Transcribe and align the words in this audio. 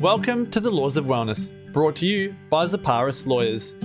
Welcome 0.00 0.46
to 0.52 0.60
the 0.60 0.70
Laws 0.70 0.96
of 0.96 1.04
Wellness, 1.04 1.52
brought 1.74 1.94
to 1.96 2.06
you 2.06 2.34
by 2.48 2.64
Zaparas 2.64 3.26
Lawyers. 3.26 3.76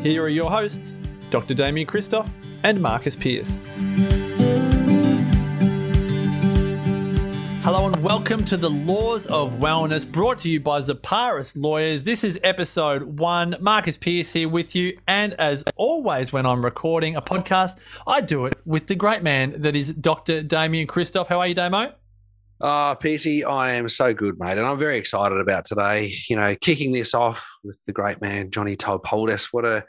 Here 0.00 0.22
are 0.22 0.28
your 0.30 0.50
hosts, 0.50 0.98
Dr. 1.28 1.52
Damian 1.52 1.86
Kristof 1.86 2.26
and 2.62 2.80
Marcus 2.80 3.14
Pierce. 3.14 3.66
Hello 7.62 7.86
and 7.86 8.02
welcome 8.02 8.46
to 8.46 8.56
the 8.56 8.70
Laws 8.70 9.26
of 9.26 9.56
Wellness, 9.56 10.10
brought 10.10 10.40
to 10.40 10.48
you 10.48 10.58
by 10.58 10.80
Zaparas 10.80 11.54
Lawyers. 11.54 12.02
This 12.02 12.24
is 12.24 12.40
episode 12.42 13.18
one. 13.18 13.54
Marcus 13.60 13.98
Pierce 13.98 14.32
here 14.32 14.48
with 14.48 14.74
you, 14.74 14.98
and 15.06 15.34
as 15.34 15.64
always, 15.76 16.32
when 16.32 16.46
I'm 16.46 16.64
recording 16.64 17.14
a 17.14 17.20
podcast, 17.20 17.76
I 18.06 18.22
do 18.22 18.46
it 18.46 18.58
with 18.64 18.86
the 18.86 18.94
great 18.94 19.22
man 19.22 19.52
that 19.60 19.76
is 19.76 19.92
Dr. 19.92 20.42
Damian 20.42 20.86
Kristof. 20.86 21.26
How 21.26 21.40
are 21.40 21.46
you, 21.46 21.54
Damo? 21.54 21.92
Ah, 22.60 22.90
oh, 22.90 22.96
PC, 22.96 23.48
I 23.48 23.74
am 23.74 23.88
so 23.88 24.12
good, 24.12 24.38
mate, 24.40 24.58
and 24.58 24.66
I'm 24.66 24.78
very 24.78 24.98
excited 24.98 25.38
about 25.38 25.64
today. 25.64 26.12
You 26.28 26.34
know, 26.34 26.56
kicking 26.56 26.90
this 26.90 27.14
off 27.14 27.46
with 27.62 27.78
the 27.84 27.92
great 27.92 28.20
man 28.20 28.50
Johnny 28.50 28.76
Typaldos. 28.76 29.48
What 29.52 29.64
a 29.64 29.84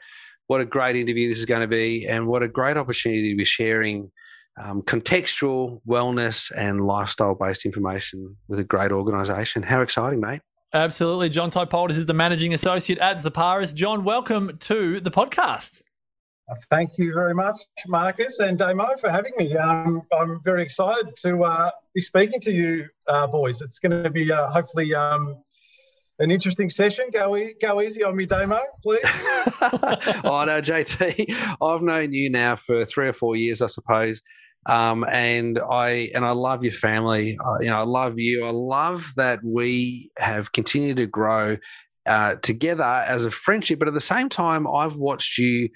what 0.45 0.61
a 0.61 0.65
great 0.65 0.95
interview 0.95 1.29
this 1.29 1.39
is 1.39 1.45
going 1.45 1.61
to 1.61 1.67
be, 1.67 2.05
and 2.07 2.27
what 2.27 2.43
a 2.43 2.47
great 2.47 2.77
opportunity 2.77 3.31
to 3.31 3.35
be 3.35 3.43
sharing 3.43 4.11
um, 4.61 4.83
contextual 4.83 5.81
wellness 5.87 6.51
and 6.55 6.85
lifestyle 6.85 7.33
based 7.33 7.65
information 7.65 8.35
with 8.47 8.59
a 8.59 8.63
great 8.63 8.91
organisation. 8.91 9.63
How 9.63 9.81
exciting, 9.81 10.19
mate! 10.19 10.41
Absolutely, 10.71 11.29
John 11.29 11.49
Typaldos 11.49 11.97
is 11.97 12.05
the 12.05 12.13
managing 12.13 12.53
associate 12.53 12.99
at 12.99 13.17
Zaparas. 13.17 13.73
John, 13.73 14.03
welcome 14.03 14.57
to 14.59 14.99
the 14.99 15.09
podcast. 15.09 15.81
Thank 16.69 16.97
you 16.97 17.13
very 17.13 17.35
much, 17.35 17.57
Marcus 17.87 18.39
and 18.39 18.57
Damo, 18.57 18.95
for 18.99 19.09
having 19.09 19.33
me. 19.37 19.55
Um, 19.55 20.01
I'm 20.11 20.41
very 20.43 20.63
excited 20.63 21.15
to 21.17 21.43
uh, 21.43 21.71
be 21.93 22.01
speaking 22.01 22.39
to 22.41 22.51
you, 22.51 22.87
uh, 23.07 23.27
boys. 23.27 23.61
It's 23.61 23.79
going 23.79 24.03
to 24.03 24.09
be 24.09 24.31
uh, 24.31 24.49
hopefully 24.49 24.93
um, 24.95 25.37
an 26.17 26.31
interesting 26.31 26.69
session. 26.69 27.09
Go, 27.13 27.35
e- 27.37 27.53
go 27.61 27.81
easy 27.81 28.03
on 28.03 28.15
me, 28.15 28.25
Damo, 28.25 28.61
please. 28.81 28.99
oh 29.05 30.43
no, 30.45 30.59
JT, 30.59 31.57
I've 31.61 31.81
known 31.81 32.13
you 32.13 32.29
now 32.29 32.55
for 32.55 32.83
three 32.85 33.07
or 33.07 33.13
four 33.13 33.35
years, 33.35 33.61
I 33.61 33.67
suppose. 33.67 34.21
Um, 34.65 35.05
and 35.09 35.59
I 35.69 36.09
and 36.13 36.25
I 36.25 36.31
love 36.31 36.63
your 36.63 36.73
family. 36.73 37.37
Uh, 37.43 37.59
you 37.61 37.69
know, 37.69 37.79
I 37.79 37.85
love 37.85 38.19
you. 38.19 38.45
I 38.45 38.51
love 38.51 39.11
that 39.15 39.39
we 39.43 40.11
have 40.17 40.51
continued 40.51 40.97
to 40.97 41.07
grow 41.07 41.57
uh, 42.05 42.35
together 42.35 42.83
as 42.83 43.23
a 43.23 43.31
friendship. 43.31 43.79
But 43.79 43.87
at 43.87 43.93
the 43.93 44.01
same 44.01 44.29
time, 44.29 44.67
I've 44.67 44.95
watched 44.95 45.37
you 45.37 45.69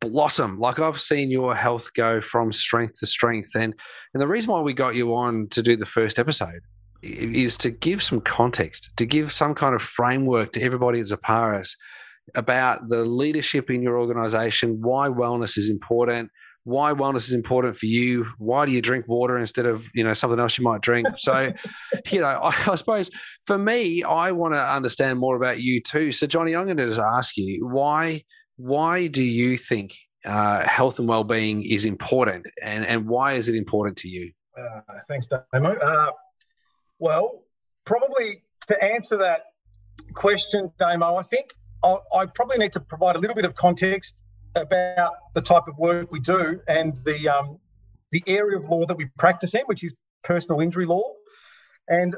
blossom. 0.00 0.58
Like 0.58 0.78
I've 0.78 1.00
seen 1.00 1.30
your 1.30 1.54
health 1.54 1.92
go 1.94 2.20
from 2.20 2.52
strength 2.52 2.98
to 3.00 3.06
strength. 3.06 3.54
And 3.54 3.74
and 4.14 4.20
the 4.20 4.28
reason 4.28 4.50
why 4.50 4.60
we 4.60 4.72
got 4.72 4.94
you 4.94 5.14
on 5.14 5.48
to 5.48 5.62
do 5.62 5.76
the 5.76 5.86
first 5.86 6.18
episode 6.18 6.60
is 7.02 7.56
to 7.58 7.70
give 7.70 8.02
some 8.02 8.20
context, 8.20 8.90
to 8.96 9.06
give 9.06 9.32
some 9.32 9.54
kind 9.54 9.74
of 9.74 9.82
framework 9.82 10.52
to 10.52 10.62
everybody 10.62 11.00
at 11.00 11.06
Zaparas 11.06 11.70
about 12.34 12.88
the 12.88 13.04
leadership 13.04 13.70
in 13.70 13.82
your 13.82 13.98
organization, 13.98 14.80
why 14.80 15.08
wellness 15.08 15.56
is 15.56 15.68
important, 15.68 16.30
why 16.64 16.92
wellness 16.92 17.26
is 17.26 17.32
important 17.32 17.76
for 17.76 17.86
you. 17.86 18.26
Why 18.38 18.66
do 18.66 18.72
you 18.72 18.82
drink 18.82 19.08
water 19.08 19.38
instead 19.38 19.66
of 19.66 19.84
you 19.94 20.04
know 20.04 20.12
something 20.14 20.38
else 20.38 20.58
you 20.58 20.64
might 20.64 20.82
drink? 20.82 21.08
So, 21.16 21.52
you 22.10 22.20
know, 22.20 22.26
I, 22.26 22.54
I, 22.66 22.74
suppose 22.74 23.10
for 23.46 23.58
me, 23.58 24.02
I 24.02 24.32
want 24.32 24.54
to 24.54 24.60
understand 24.60 25.18
more 25.18 25.36
about 25.36 25.60
you 25.60 25.80
too. 25.80 26.12
So, 26.12 26.26
Johnny, 26.26 26.54
I'm 26.54 26.64
going 26.64 26.76
to 26.76 26.86
just 26.86 27.00
ask 27.00 27.36
you 27.36 27.66
why 27.66 28.24
why 28.60 29.06
do 29.06 29.22
you 29.22 29.56
think 29.56 29.96
uh, 30.24 30.66
health 30.66 30.98
and 30.98 31.08
well-being 31.08 31.62
is 31.62 31.84
important, 31.84 32.46
and 32.62 32.84
and 32.84 33.08
why 33.08 33.32
is 33.32 33.48
it 33.48 33.54
important 33.54 33.96
to 33.98 34.08
you? 34.08 34.32
Uh, 34.56 34.80
thanks, 35.08 35.26
Damo. 35.26 35.74
Uh, 35.76 36.12
well, 36.98 37.42
probably 37.84 38.42
to 38.68 38.84
answer 38.84 39.16
that 39.16 39.46
question, 40.14 40.70
Damo, 40.78 41.16
I 41.16 41.22
think 41.22 41.54
I, 41.82 41.96
I 42.14 42.26
probably 42.26 42.58
need 42.58 42.72
to 42.72 42.80
provide 42.80 43.16
a 43.16 43.18
little 43.18 43.36
bit 43.36 43.46
of 43.46 43.54
context 43.54 44.24
about 44.54 45.14
the 45.34 45.40
type 45.40 45.66
of 45.66 45.78
work 45.78 46.12
we 46.12 46.20
do 46.20 46.60
and 46.68 46.96
the 47.04 47.28
um, 47.28 47.58
the 48.10 48.22
area 48.26 48.58
of 48.58 48.68
law 48.68 48.84
that 48.84 48.96
we 48.96 49.06
practice 49.16 49.54
in, 49.54 49.62
which 49.62 49.82
is 49.82 49.94
personal 50.22 50.60
injury 50.60 50.86
law. 50.86 51.14
And 51.88 52.14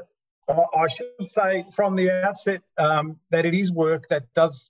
I 0.49 0.87
should 0.87 1.29
say 1.29 1.65
from 1.71 1.95
the 1.95 2.11
outset 2.11 2.61
um, 2.77 3.19
that 3.29 3.45
it 3.45 3.55
is 3.55 3.71
work 3.71 4.09
that 4.09 4.33
does 4.33 4.69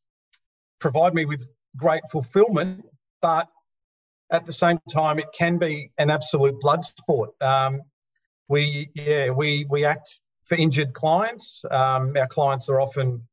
provide 0.79 1.13
me 1.15 1.25
with 1.25 1.47
great 1.75 2.03
fulfillment, 2.11 2.85
but 3.21 3.49
at 4.31 4.45
the 4.45 4.51
same 4.51 4.79
time, 4.89 5.19
it 5.19 5.27
can 5.37 5.57
be 5.57 5.91
an 5.97 6.09
absolute 6.09 6.59
blood 6.59 6.83
sport. 6.83 7.31
Um, 7.41 7.81
we, 8.47 8.89
yeah, 8.95 9.29
we 9.29 9.65
we 9.69 9.85
act 9.85 10.19
for 10.45 10.55
injured 10.55 10.93
clients. 10.93 11.63
Um, 11.69 12.13
our 12.17 12.27
clients 12.27 12.69
are 12.69 12.81
often 12.81 13.27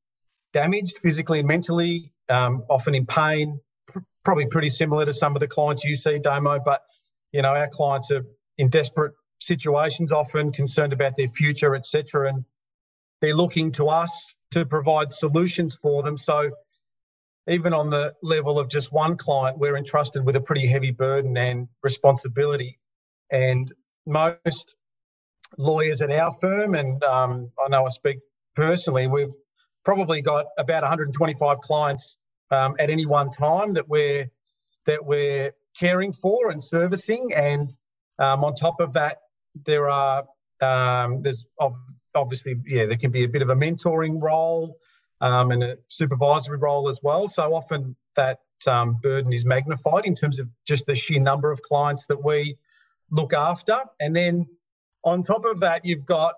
damaged 0.53 0.99
physically 0.99 1.41
and 1.41 1.49
mentally, 1.49 2.13
um, 2.29 2.65
often 2.69 2.95
in 2.95 3.07
pain. 3.07 3.61
Pr- 3.89 4.01
probably 4.25 4.47
pretty 4.47 4.69
similar 4.69 5.05
to 5.07 5.13
some 5.13 5.35
of 5.35 5.41
the 5.41 5.49
clients 5.49 5.85
you 5.85 5.97
see, 5.97 6.19
Damo. 6.19 6.61
But 6.65 6.83
you 7.33 7.43
know, 7.43 7.55
our 7.55 7.69
clients 7.69 8.11
are 8.11 8.25
in 8.59 8.69
desperate 8.69 9.15
situations, 9.41 10.13
often 10.13 10.53
concerned 10.53 10.93
about 10.93 11.17
their 11.17 11.29
future, 11.29 11.75
etc., 11.75 12.29
and 12.29 12.45
they're 13.21 13.35
looking 13.35 13.73
to 13.73 13.89
us 13.89 14.35
to 14.53 14.67
provide 14.67 15.13
solutions 15.13 15.75
for 15.75 16.03
them. 16.03 16.19
So 16.19 16.51
even 17.49 17.73
on 17.73 17.91
the 17.91 18.15
level 18.23 18.59
of 18.59 18.69
just 18.69 18.93
one 18.93 19.17
client, 19.17 19.59
we're 19.59 19.77
entrusted 19.77 20.25
with 20.25 20.37
a 20.37 20.41
pretty 20.41 20.67
heavy 20.67 20.91
burden 20.91 21.37
and 21.37 21.69
responsibility. 21.83 22.79
And 23.31 23.73
most 24.07 24.77
lawyers 25.57 26.03
at 26.03 26.11
our 26.11 26.35
firm, 26.41 26.75
and 26.75 27.03
um, 27.05 27.51
I 27.65 27.69
know 27.69 27.85
I 27.85 27.89
speak 27.89 28.19
personally, 28.55 29.07
we've 29.07 29.35
probably 29.85 30.23
got 30.23 30.47
about 30.59 30.83
125 30.83 31.59
clients 31.61 32.19
um, 32.51 32.77
at 32.79 32.91
any 32.91 33.07
one 33.07 33.31
time 33.31 33.75
that 33.75 33.89
we're 33.89 34.31
that 34.87 35.05
we're 35.05 35.53
caring 35.79 36.13
for 36.13 36.51
and 36.51 36.63
servicing. 36.63 37.33
And 37.35 37.71
um, 38.19 38.45
on 38.45 38.55
top 38.55 38.81
of 38.81 38.95
that, 38.95 39.19
there 39.65 39.89
are 39.89 40.25
um, 40.61 41.23
there's 41.23 41.45
obviously 42.15 42.57
yeah 42.67 42.87
there 42.87 42.97
can 42.97 43.11
be 43.11 43.25
a 43.25 43.29
bit 43.29 43.43
of 43.43 43.51
a 43.51 43.55
mentoring 43.55 44.21
role 44.21 44.77
um, 45.21 45.51
and 45.51 45.63
a 45.63 45.79
supervisory 45.89 46.59
role 46.59 46.89
as 46.89 47.01
well. 47.03 47.29
So 47.29 47.55
often 47.55 47.97
that 48.17 48.41
um, 48.67 48.99
burden 49.03 49.33
is 49.33 49.45
magnified 49.45 50.07
in 50.07 50.15
terms 50.15 50.39
of 50.39 50.49
just 50.67 50.87
the 50.87 50.95
sheer 50.95 51.21
number 51.21 51.51
of 51.51 51.63
clients 51.63 52.07
that 52.07 52.23
we 52.25 52.57
look 53.11 53.33
after. 53.33 53.79
And 54.01 54.15
then 54.15 54.47
on 55.05 55.23
top 55.23 55.45
of 55.45 55.61
that, 55.61 55.85
you've 55.85 56.07
got 56.07 56.35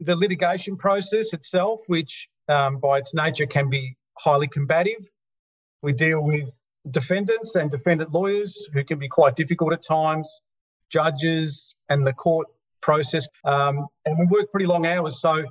the 0.00 0.16
litigation 0.16 0.76
process 0.76 1.32
itself, 1.32 1.80
which 1.86 2.28
um, 2.48 2.78
by 2.78 2.98
its 2.98 3.14
nature 3.14 3.46
can 3.46 3.70
be 3.70 3.96
highly 4.18 4.48
combative. 4.48 5.10
We 5.82 5.92
deal 5.92 6.20
with 6.20 6.50
defendants 6.90 7.54
and 7.54 7.70
defendant 7.70 8.12
lawyers 8.12 8.68
who 8.72 8.84
can 8.84 8.98
be 8.98 9.08
quite 9.08 9.36
difficult 9.36 9.72
at 9.72 9.82
times, 9.82 10.42
judges 10.90 11.74
and 11.88 12.06
the 12.06 12.12
court 12.12 12.48
process. 12.80 13.28
Um, 13.44 13.86
and 14.04 14.18
we 14.18 14.26
work 14.26 14.50
pretty 14.50 14.66
long 14.66 14.86
hours. 14.86 15.20
So 15.20 15.44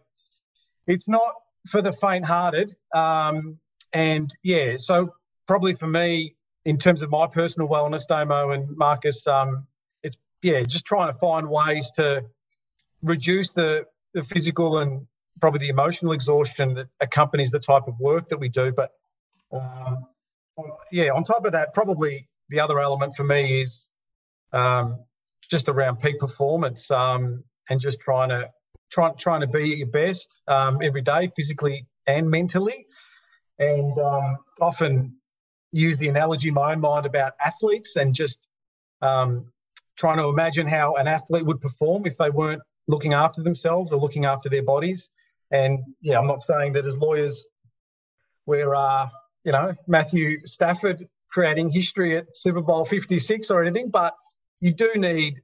it's 0.85 1.07
not 1.07 1.33
for 1.67 1.81
the 1.81 1.93
faint-hearted. 1.93 2.75
Um, 2.93 3.59
and 3.93 4.33
yeah, 4.43 4.77
so 4.77 5.13
probably 5.47 5.73
for 5.73 5.87
me, 5.87 6.35
in 6.65 6.77
terms 6.77 7.01
of 7.01 7.09
my 7.09 7.27
personal 7.27 7.67
wellness, 7.67 8.07
Damo 8.07 8.51
and 8.51 8.75
Marcus, 8.77 9.25
um, 9.27 9.67
it's 10.01 10.17
yeah, 10.41 10.63
just 10.63 10.85
trying 10.85 11.11
to 11.11 11.19
find 11.19 11.49
ways 11.49 11.91
to 11.95 12.25
reduce 13.01 13.51
the 13.53 13.85
the 14.13 14.23
physical 14.23 14.77
and 14.77 15.07
probably 15.41 15.59
the 15.59 15.69
emotional 15.69 16.13
exhaustion 16.13 16.75
that 16.75 16.87
accompanies 17.01 17.51
the 17.51 17.59
type 17.59 17.87
of 17.87 17.99
work 17.99 18.29
that 18.29 18.39
we 18.39 18.49
do. 18.49 18.71
But 18.71 18.91
um, 19.51 20.05
yeah, 20.91 21.09
on 21.09 21.23
top 21.23 21.45
of 21.45 21.51
that, 21.53 21.73
probably 21.73 22.29
the 22.49 22.59
other 22.59 22.79
element 22.79 23.15
for 23.15 23.23
me 23.23 23.61
is 23.61 23.87
um, 24.51 25.03
just 25.49 25.69
around 25.69 25.99
peak 25.99 26.19
performance 26.19 26.91
um, 26.91 27.43
and 27.69 27.81
just 27.81 27.99
trying 27.99 28.29
to 28.29 28.49
trying 28.93 29.15
trying 29.17 29.41
to 29.41 29.47
be 29.47 29.71
at 29.73 29.77
your 29.79 29.87
best 29.87 30.39
um, 30.47 30.79
every 30.81 31.01
day, 31.01 31.31
physically 31.35 31.87
and 32.05 32.29
mentally, 32.29 32.85
and 33.57 33.97
um, 33.97 34.37
often 34.61 35.15
use 35.71 35.97
the 35.97 36.07
analogy 36.07 36.49
in 36.49 36.53
my 36.53 36.73
own 36.73 36.79
mind 36.79 37.05
about 37.05 37.33
athletes 37.43 37.95
and 37.95 38.13
just 38.13 38.47
um, 39.01 39.51
trying 39.97 40.17
to 40.17 40.25
imagine 40.25 40.67
how 40.67 40.93
an 40.95 41.07
athlete 41.07 41.45
would 41.45 41.59
perform 41.59 42.05
if 42.05 42.15
they 42.17 42.29
weren't 42.29 42.61
looking 42.87 43.13
after 43.13 43.41
themselves 43.41 43.91
or 43.91 43.99
looking 43.99 44.25
after 44.25 44.49
their 44.49 44.63
bodies. 44.63 45.09
And 45.49 45.79
yeah, 46.01 46.19
I'm 46.19 46.27
not 46.27 46.43
saying 46.43 46.73
that 46.73 46.85
as 46.85 46.99
lawyers 46.99 47.43
we're 48.45 48.75
uh, 48.75 49.09
you 49.43 49.51
know 49.51 49.73
Matthew 49.87 50.45
Stafford 50.45 51.07
creating 51.31 51.71
history 51.71 52.15
at 52.15 52.37
Super 52.37 52.61
Bowl 52.61 52.85
56 52.85 53.49
or 53.49 53.63
anything, 53.63 53.89
but 53.89 54.13
you 54.59 54.71
do 54.71 54.91
need 54.95 55.41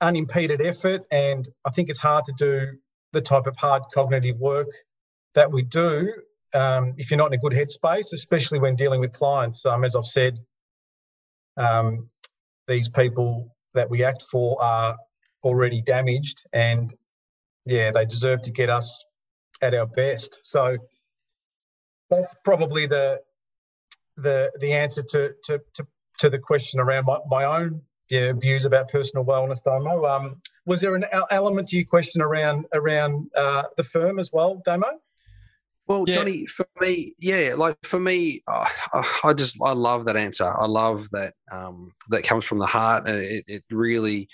unimpeded 0.00 0.62
effort. 0.62 1.02
And 1.10 1.48
I 1.64 1.70
think 1.70 1.88
it's 1.88 1.98
hard 1.98 2.24
to 2.26 2.32
do 2.36 2.78
the 3.12 3.20
type 3.20 3.46
of 3.46 3.56
hard 3.56 3.82
cognitive 3.94 4.38
work 4.38 4.68
that 5.34 5.50
we 5.50 5.62
do 5.62 6.12
um, 6.54 6.94
if 6.96 7.10
you're 7.10 7.18
not 7.18 7.32
in 7.32 7.34
a 7.34 7.38
good 7.38 7.52
headspace, 7.52 8.12
especially 8.12 8.58
when 8.58 8.76
dealing 8.76 9.00
with 9.00 9.12
clients. 9.12 9.64
Um, 9.66 9.84
as 9.84 9.94
I've 9.96 10.06
said, 10.06 10.38
um, 11.56 12.08
these 12.66 12.88
people 12.88 13.54
that 13.74 13.90
we 13.90 14.04
act 14.04 14.24
for 14.30 14.60
are 14.62 14.96
already 15.42 15.82
damaged, 15.82 16.44
and 16.52 16.92
yeah, 17.66 17.90
they 17.90 18.06
deserve 18.06 18.42
to 18.42 18.52
get 18.52 18.70
us 18.70 19.04
at 19.60 19.74
our 19.74 19.86
best. 19.86 20.40
So 20.42 20.76
that's 22.10 22.34
probably 22.44 22.86
the 22.86 23.20
the 24.16 24.50
the 24.60 24.72
answer 24.72 25.02
to 25.02 25.32
to 25.44 25.60
to, 25.74 25.86
to 26.20 26.30
the 26.30 26.38
question 26.38 26.80
around 26.80 27.04
my, 27.04 27.18
my 27.26 27.44
own 27.44 27.82
yeah, 28.10 28.32
views 28.32 28.64
about 28.64 28.88
personal 28.88 29.24
wellness, 29.24 29.62
Damo. 29.62 30.04
Um, 30.04 30.40
was 30.66 30.80
there 30.80 30.94
an 30.94 31.04
element 31.30 31.68
to 31.68 31.76
your 31.76 31.86
question 31.86 32.20
around 32.20 32.66
around 32.74 33.30
uh, 33.36 33.64
the 33.76 33.84
firm 33.84 34.18
as 34.18 34.30
well, 34.32 34.62
Damo? 34.64 35.00
Well, 35.86 36.04
yeah. 36.06 36.14
Johnny, 36.14 36.46
for 36.46 36.66
me, 36.80 37.14
yeah, 37.18 37.54
like 37.56 37.78
for 37.82 37.98
me, 37.98 38.42
uh, 38.46 38.68
I 39.24 39.32
just 39.32 39.56
I 39.64 39.72
love 39.72 40.04
that 40.04 40.16
answer. 40.16 40.44
I 40.44 40.66
love 40.66 41.08
that 41.10 41.34
um, 41.50 41.92
that 42.10 42.24
comes 42.24 42.44
from 42.44 42.58
the 42.58 42.66
heart, 42.66 43.08
and 43.08 43.18
it, 43.18 43.44
it 43.46 43.64
really 43.70 44.28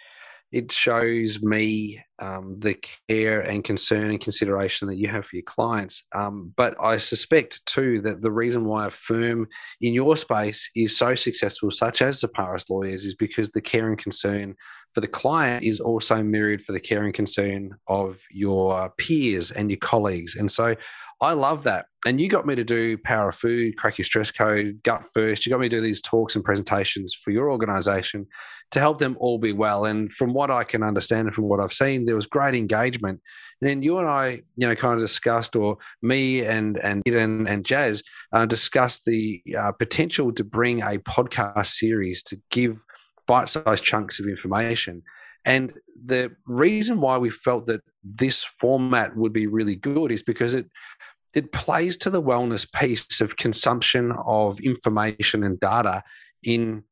it 0.55 0.71
shows 0.71 1.43
me 1.43 2.01
um, 2.21 2.61
the 2.61 2.77
care 3.09 3.41
and 3.41 3.65
concern 3.65 4.11
and 4.11 4.21
consideration 4.21 4.87
that 4.87 4.99
you 4.99 5.09
have 5.09 5.27
for 5.27 5.35
your 5.35 5.43
clients. 5.43 6.05
Um, 6.15 6.53
but 6.56 6.77
I 6.81 6.97
suspect 6.99 7.67
too 7.67 8.01
that 8.03 8.23
the 8.23 8.31
reason 8.31 8.65
why 8.65 8.87
a 8.87 8.91
firm 8.91 9.49
in 9.81 9.95
your 9.95 10.17
space 10.17 10.71
is 10.77 10.97
so 10.97 11.17
successful, 11.17 11.73
such 11.73 12.03
as 12.03 12.21
Zaparas 12.21 12.71
Lawyers, 12.71 13.05
is 13.05 13.17
because 13.17 13.51
the 13.51 13.61
care 13.61 13.89
and 13.89 13.99
concern 13.99 14.55
for 14.94 15.00
the 15.00 15.08
client 15.08 15.64
is 15.64 15.81
also 15.81 16.23
mirrored 16.23 16.62
for 16.62 16.73
the 16.73 16.81
care 16.81 17.05
and 17.05 17.12
concern 17.12 17.70
of 17.88 18.20
your 18.31 18.91
peers 18.96 19.50
and 19.50 19.70
your 19.70 19.79
colleagues. 19.79 20.37
And 20.37 20.50
so 20.50 20.76
I 21.20 21.32
love 21.32 21.64
that. 21.64 21.87
And 22.06 22.20
you 22.20 22.29
got 22.29 22.46
me 22.46 22.55
to 22.55 22.64
do 22.64 22.99
Power 22.99 23.31
of 23.31 23.35
Food, 23.35 23.76
Crack 23.76 23.99
Your 23.99 24.05
Stress 24.05 24.31
Code, 24.31 24.81
Gut 24.82 25.05
First. 25.14 25.44
You 25.44 25.50
got 25.50 25.61
me 25.61 25.69
to 25.69 25.76
do 25.76 25.81
these 25.81 26.02
talks 26.02 26.37
and 26.37 26.44
presentations 26.44 27.14
for 27.14 27.31
your 27.31 27.50
organization 27.50 28.26
to 28.73 28.79
help 28.79 28.99
them 28.99 29.17
all 29.19 29.38
be 29.38 29.52
well. 29.52 29.87
And 29.87 30.12
from 30.12 30.35
what 30.35 30.50
I 30.50 30.64
can 30.64 30.82
understand 30.82 31.29
and 31.29 31.35
from 31.35 31.44
what 31.44 31.61
I've 31.61 31.73
seen, 31.73 32.05
there 32.05 32.17
was 32.17 32.26
great 32.26 32.55
engagement. 32.55 33.20
And 33.61 33.70
then 33.70 33.82
you 33.82 33.99
and 33.99 34.08
I, 34.08 34.43
you 34.56 34.69
know, 34.69 34.75
kind 34.75 34.94
of 34.94 35.00
discussed, 35.00 35.56
or 35.56 35.79
me 36.02 36.44
and 36.44 36.76
and 36.79 37.02
and, 37.06 37.49
and 37.49 37.64
Jazz 37.64 38.02
uh, 38.32 38.44
discussed 38.44 39.05
the 39.06 39.43
uh, 39.58 39.73
potential 39.73 40.32
to 40.32 40.44
bring 40.44 40.82
a 40.82 40.99
podcast 40.99 41.69
series 41.69 42.23
to 42.25 42.38
give 42.50 42.85
bite-sized 43.26 43.85
chunks 43.85 44.21
of 44.21 44.26
information. 44.26 45.03
And 45.44 45.73
the 46.05 46.35
reason 46.47 47.00
why 47.00 47.19
we 47.19 47.31
felt 47.31 47.67
that 47.67 47.82
this 48.03 48.43
format 48.43 49.17
would 49.17 49.32
be 49.32 49.47
really 49.47 49.76
good 49.76 50.11
is 50.11 50.23
because 50.23 50.55
it 50.55 50.67
it 51.35 51.50
plays 51.53 51.97
to 51.99 52.11
the 52.11 52.23
wellness 52.23 52.71
piece 52.73 53.21
of 53.21 53.37
consumption 53.37 54.12
of 54.25 54.61
information 54.61 55.43
and 55.43 55.59
data 55.59 56.03
in 56.44 56.85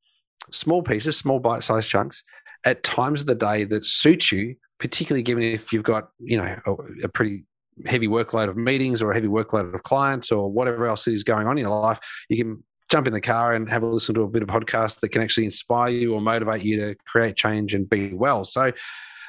small 0.51 0.83
pieces, 0.83 1.17
small 1.17 1.39
bite-sized 1.39 1.89
chunks 1.89 2.25
at 2.65 2.83
times 2.83 3.21
of 3.21 3.27
the 3.27 3.35
day 3.37 3.65
that 3.65 3.85
suit 3.85 4.33
you, 4.33 4.57
particularly 4.81 5.23
given 5.23 5.45
if 5.45 5.73
you've 5.73 5.85
got, 5.85 6.09
you 6.19 6.37
know, 6.37 6.57
a, 6.67 6.73
a 7.05 7.09
pretty 7.09 7.45
heavy 7.87 8.09
workload 8.09 8.49
of 8.49 8.57
meetings 8.57 9.01
or 9.01 9.11
a 9.11 9.15
heavy 9.15 9.29
workload 9.29 9.73
of 9.73 9.83
clients 9.85 10.31
or 10.31 10.51
whatever 10.51 10.87
else 10.87 11.07
is 11.07 11.25
going 11.25 11.47
on 11.47 11.57
in 11.57 11.65
your 11.65 11.81
life, 11.81 12.01
you 12.29 12.37
can 12.37 12.63
jump 12.93 13.07
in 13.07 13.13
the 13.13 13.21
car 13.21 13.55
and 13.55 13.69
have 13.71 13.83
a 13.83 13.87
listen 13.87 14.15
to 14.15 14.23
a 14.23 14.29
bit 14.29 14.43
of 14.43 14.49
podcast 14.49 15.01
that 15.01 15.09
can 15.09 15.23
actually 15.23 15.45
inspire 15.45 15.91
you 15.91 16.13
or 16.15 16.21
motivate 16.21 16.63
you 16.63 16.79
to 16.79 16.95
create 17.07 17.37
change 17.37 17.75
and 17.75 17.89
be 17.89 18.13
well. 18.13 18.45
So 18.45 18.73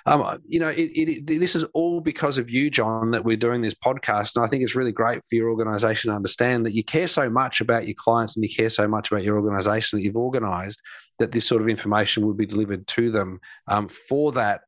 um, 0.06 0.40
you 0.44 0.60
know, 0.60 0.68
it, 0.68 0.92
it, 0.94 1.28
this 1.28 1.56
is 1.56 1.64
all 1.74 2.02
because 2.02 2.38
of 2.38 2.50
you, 2.50 2.70
John, 2.70 3.12
that 3.12 3.24
we're 3.24 3.38
doing 3.38 3.62
this 3.62 3.74
podcast. 3.74 4.36
And 4.36 4.44
I 4.44 4.50
think 4.50 4.62
it's 4.62 4.76
really 4.76 4.92
great 4.92 5.24
for 5.24 5.36
your 5.36 5.50
organization 5.50 6.10
to 6.10 6.16
understand 6.16 6.66
that 6.66 6.74
you 6.74 6.84
care 6.84 7.08
so 7.08 7.30
much 7.30 7.62
about 7.62 7.88
your 7.88 7.96
clients 7.98 8.36
and 8.36 8.44
you 8.44 8.54
care 8.54 8.68
so 8.68 8.86
much 8.86 9.12
about 9.12 9.24
your 9.24 9.38
organization 9.38 9.98
that 9.98 10.04
you've 10.04 10.18
organized 10.18 10.82
that 11.20 11.32
this 11.32 11.48
sort 11.48 11.62
of 11.62 11.70
information 11.70 12.26
will 12.26 12.34
be 12.34 12.46
delivered 12.46 12.86
to 12.88 13.12
them. 13.12 13.40
Um, 13.70 13.88
for 13.88 14.34
that, 14.34 14.62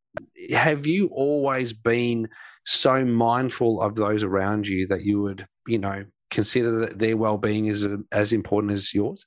have 0.53 0.87
you 0.87 1.07
always 1.07 1.73
been 1.73 2.29
so 2.65 3.03
mindful 3.03 3.81
of 3.81 3.95
those 3.95 4.23
around 4.23 4.67
you 4.67 4.87
that 4.87 5.01
you 5.01 5.21
would, 5.21 5.45
you 5.67 5.79
know, 5.79 6.05
consider 6.29 6.79
that 6.79 6.99
their 6.99 7.17
well-being 7.17 7.67
is 7.67 7.87
as 8.11 8.33
important 8.33 8.73
as 8.73 8.93
yours? 8.93 9.25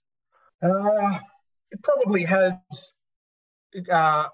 Uh, 0.62 1.18
it 1.70 1.82
probably 1.82 2.24
has 2.24 2.54
uh, 3.90 4.26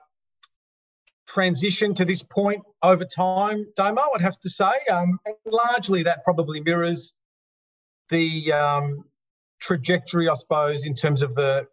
transition 1.27 1.95
to 1.95 2.05
this 2.05 2.23
point 2.23 2.63
over 2.83 3.05
time, 3.05 3.67
Damo, 3.77 4.03
I'd 4.15 4.23
have 4.23 4.39
to 4.39 4.51
say. 4.51 4.73
Um, 4.91 5.19
largely 5.45 6.05
that 6.05 6.25
probably 6.25 6.61
mirrors 6.61 7.13
the 8.09 8.53
um, 8.53 9.05
trajectory, 9.61 10.29
I 10.29 10.35
suppose, 10.35 10.85
in 10.85 10.95
terms 10.95 11.23
of 11.23 11.35
the, 11.35 11.67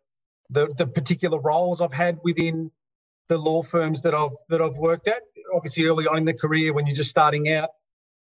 the, 0.49 0.73
the 0.77 0.87
particular 0.87 1.39
roles 1.39 1.81
I've 1.81 1.93
had 1.93 2.19
within 2.23 2.71
the 3.29 3.37
law 3.37 3.63
firms 3.63 4.01
that 4.01 4.13
I've 4.13 4.31
that 4.49 4.61
I've 4.61 4.77
worked 4.77 5.07
at. 5.07 5.21
Obviously, 5.53 5.85
early 5.85 6.07
on 6.07 6.17
in 6.17 6.25
the 6.25 6.33
career, 6.33 6.73
when 6.73 6.85
you're 6.85 6.95
just 6.95 7.09
starting 7.09 7.49
out, 7.49 7.69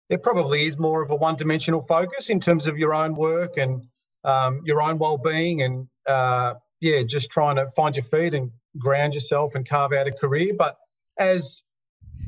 there 0.09 0.17
probably 0.17 0.63
is 0.63 0.77
more 0.77 1.03
of 1.03 1.11
a 1.11 1.15
one-dimensional 1.15 1.81
focus 1.81 2.29
in 2.29 2.39
terms 2.39 2.67
of 2.67 2.77
your 2.77 2.93
own 2.93 3.15
work 3.15 3.57
and 3.57 3.87
um, 4.23 4.61
your 4.65 4.81
own 4.81 4.97
well-being, 4.97 5.61
and 5.61 5.87
uh, 6.07 6.53
yeah, 6.81 7.03
just 7.03 7.29
trying 7.29 7.57
to 7.57 7.69
find 7.71 7.95
your 7.95 8.05
feet 8.05 8.33
and 8.33 8.51
ground 8.77 9.13
yourself 9.13 9.55
and 9.55 9.67
carve 9.67 9.93
out 9.93 10.07
a 10.07 10.11
career. 10.11 10.53
But 10.57 10.77
as 11.17 11.63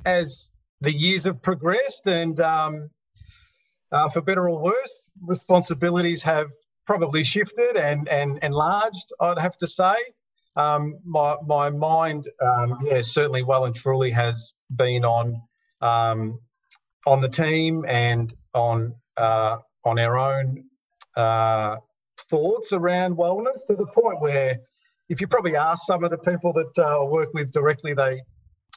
as 0.06 0.50
the 0.82 0.92
years 0.92 1.24
have 1.26 1.42
progressed 1.42 2.08
and 2.08 2.40
um, 2.40 2.90
uh, 3.92 4.10
for 4.10 4.22
better 4.22 4.50
or 4.50 4.62
worse, 4.62 5.12
responsibilities 5.26 6.24
have 6.24 6.52
probably 6.86 7.24
shifted 7.24 7.78
and, 7.78 8.08
and 8.10 8.40
enlarged, 8.44 9.12
I'd 9.20 9.40
have 9.40 9.58
to 9.58 9.68
say. 9.68 9.96
Um, 10.56 11.00
my, 11.04 11.36
my 11.46 11.70
mind, 11.70 12.30
um, 12.42 12.80
yeah, 12.84 13.02
certainly 13.02 13.44
well 13.44 13.66
and 13.66 13.76
truly 13.76 14.12
has 14.12 14.54
been 14.74 15.04
on 15.04 15.42
um, 15.82 16.40
on 17.06 17.22
the 17.22 17.30
team 17.30 17.86
and 17.88 18.34
on 18.54 18.96
uh, 19.18 19.58
on 19.84 20.00
our 20.00 20.18
own 20.18 20.66
uh, 21.16 21.78
thoughts 22.20 22.74
around 22.74 23.16
wellness 23.18 23.66
to 23.68 23.76
the 23.76 23.86
point 23.88 24.20
where 24.20 24.60
if 25.10 25.22
you 25.22 25.28
probably 25.28 25.56
ask 25.56 25.86
some 25.86 26.04
of 26.04 26.10
the 26.10 26.18
people 26.18 26.52
that 26.54 26.72
uh, 26.78 27.02
I 27.02 27.06
work 27.06 27.34
with 27.34 27.52
directly, 27.52 27.94
they 27.94 28.22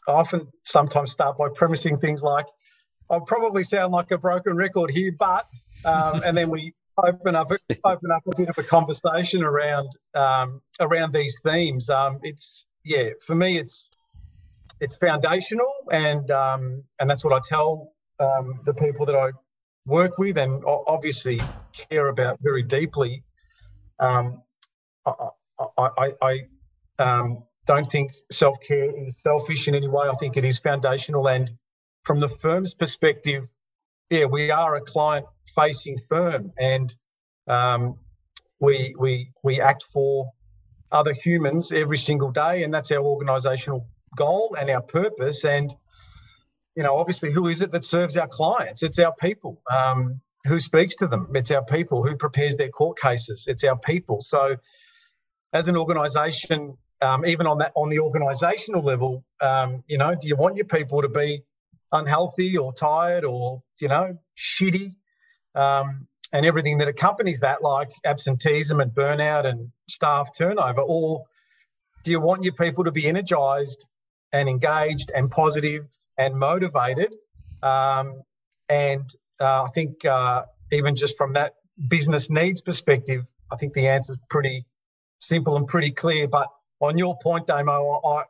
often 0.06 0.46
sometimes 0.64 1.10
start 1.10 1.38
by 1.38 1.48
premising 1.54 1.98
things 1.98 2.22
like, 2.22 2.46
I'll 3.10 3.22
probably 3.22 3.64
sound 3.64 3.92
like 3.92 4.10
a 4.10 4.18
broken 4.18 4.54
record 4.56 4.90
here, 4.90 5.12
but, 5.18 5.46
um, 5.84 6.22
and 6.24 6.36
then 6.36 6.50
we 6.50 6.74
open 7.02 7.36
up 7.36 7.50
open 7.84 8.10
up 8.10 8.22
a 8.26 8.36
bit 8.36 8.48
of 8.48 8.58
a 8.58 8.62
conversation 8.62 9.42
around 9.42 9.88
um, 10.14 10.60
around 10.80 11.12
these 11.12 11.38
themes. 11.42 11.88
Um, 11.88 12.18
it's 12.22 12.66
yeah, 12.84 13.10
for 13.24 13.34
me, 13.34 13.58
it's 13.58 13.88
it's 14.80 14.96
foundational, 14.96 15.72
and 15.90 16.30
um, 16.30 16.84
and 17.00 17.08
that's 17.08 17.24
what 17.24 17.32
I 17.32 17.40
tell 17.42 17.92
um, 18.20 18.60
the 18.64 18.74
people 18.74 19.06
that 19.06 19.16
I 19.16 19.30
work 19.86 20.18
with, 20.18 20.38
and 20.38 20.62
obviously 20.66 21.40
care 21.90 22.08
about 22.08 22.38
very 22.40 22.62
deeply. 22.62 23.24
Um, 23.98 24.42
I, 25.06 25.30
I, 25.78 26.10
I, 26.22 26.40
um, 26.98 27.44
don't 27.66 27.86
think 27.86 28.12
self 28.32 28.56
care 28.66 28.90
is 29.06 29.20
selfish 29.20 29.68
in 29.68 29.74
any 29.74 29.88
way. 29.88 30.08
I 30.08 30.14
think 30.14 30.36
it 30.36 30.44
is 30.44 30.58
foundational. 30.58 31.28
And 31.28 31.50
from 32.02 32.18
the 32.18 32.28
firm's 32.28 32.74
perspective, 32.74 33.46
yeah, 34.10 34.24
we 34.24 34.50
are 34.50 34.76
a 34.76 34.80
client 34.80 35.26
facing 35.54 35.98
firm 36.08 36.50
and 36.58 36.94
um, 37.46 37.98
we, 38.58 38.94
we, 38.98 39.32
we 39.44 39.60
act 39.60 39.84
for 39.92 40.30
other 40.90 41.12
humans 41.12 41.70
every 41.70 41.98
single 41.98 42.30
day. 42.30 42.62
And 42.62 42.72
that's 42.72 42.90
our 42.90 43.00
organisational 43.00 43.84
goal 44.16 44.56
and 44.58 44.70
our 44.70 44.82
purpose. 44.82 45.44
And, 45.44 45.70
you 46.78 46.84
know, 46.84 46.94
obviously, 46.94 47.32
who 47.32 47.48
is 47.48 47.60
it 47.60 47.72
that 47.72 47.84
serves 47.84 48.16
our 48.16 48.28
clients? 48.28 48.84
It's 48.84 49.00
our 49.00 49.12
people. 49.12 49.60
Um, 49.68 50.20
who 50.46 50.60
speaks 50.60 50.94
to 50.96 51.08
them? 51.08 51.32
It's 51.34 51.50
our 51.50 51.64
people. 51.64 52.04
Who 52.04 52.14
prepares 52.14 52.56
their 52.56 52.68
court 52.68 53.00
cases? 53.00 53.46
It's 53.48 53.64
our 53.64 53.76
people. 53.76 54.20
So, 54.20 54.54
as 55.52 55.66
an 55.66 55.76
organisation, 55.76 56.78
um, 57.02 57.26
even 57.26 57.48
on 57.48 57.58
that 57.58 57.72
on 57.74 57.88
the 57.88 57.96
organisational 57.96 58.84
level, 58.84 59.24
um, 59.40 59.82
you 59.88 59.98
know, 59.98 60.14
do 60.14 60.28
you 60.28 60.36
want 60.36 60.54
your 60.54 60.66
people 60.66 61.02
to 61.02 61.08
be 61.08 61.42
unhealthy 61.90 62.56
or 62.56 62.72
tired 62.72 63.24
or 63.24 63.60
you 63.80 63.88
know 63.88 64.16
shitty, 64.36 64.94
um, 65.56 66.06
and 66.32 66.46
everything 66.46 66.78
that 66.78 66.86
accompanies 66.86 67.40
that, 67.40 67.60
like 67.60 67.90
absenteeism 68.04 68.80
and 68.80 68.92
burnout 68.92 69.46
and 69.46 69.72
staff 69.88 70.28
turnover, 70.38 70.82
or 70.82 71.24
do 72.04 72.12
you 72.12 72.20
want 72.20 72.44
your 72.44 72.54
people 72.54 72.84
to 72.84 72.92
be 72.92 73.08
energised 73.08 73.84
and 74.32 74.48
engaged 74.48 75.10
and 75.12 75.28
positive 75.28 75.88
and 76.18 76.34
motivated? 76.34 77.14
Um, 77.62 78.22
and 78.68 79.08
uh, 79.40 79.62
I 79.64 79.68
think 79.74 80.04
uh, 80.04 80.44
even 80.72 80.96
just 80.96 81.16
from 81.16 81.34
that 81.34 81.54
business 81.88 82.28
needs 82.28 82.60
perspective, 82.60 83.24
I 83.50 83.56
think 83.56 83.72
the 83.72 83.88
answer 83.88 84.12
is 84.12 84.18
pretty 84.28 84.66
simple 85.20 85.56
and 85.56 85.66
pretty 85.66 85.92
clear. 85.92 86.28
But 86.28 86.48
on 86.80 86.98
your 86.98 87.16
point, 87.22 87.46
Damo, 87.46 88.00
I, 88.04 88.24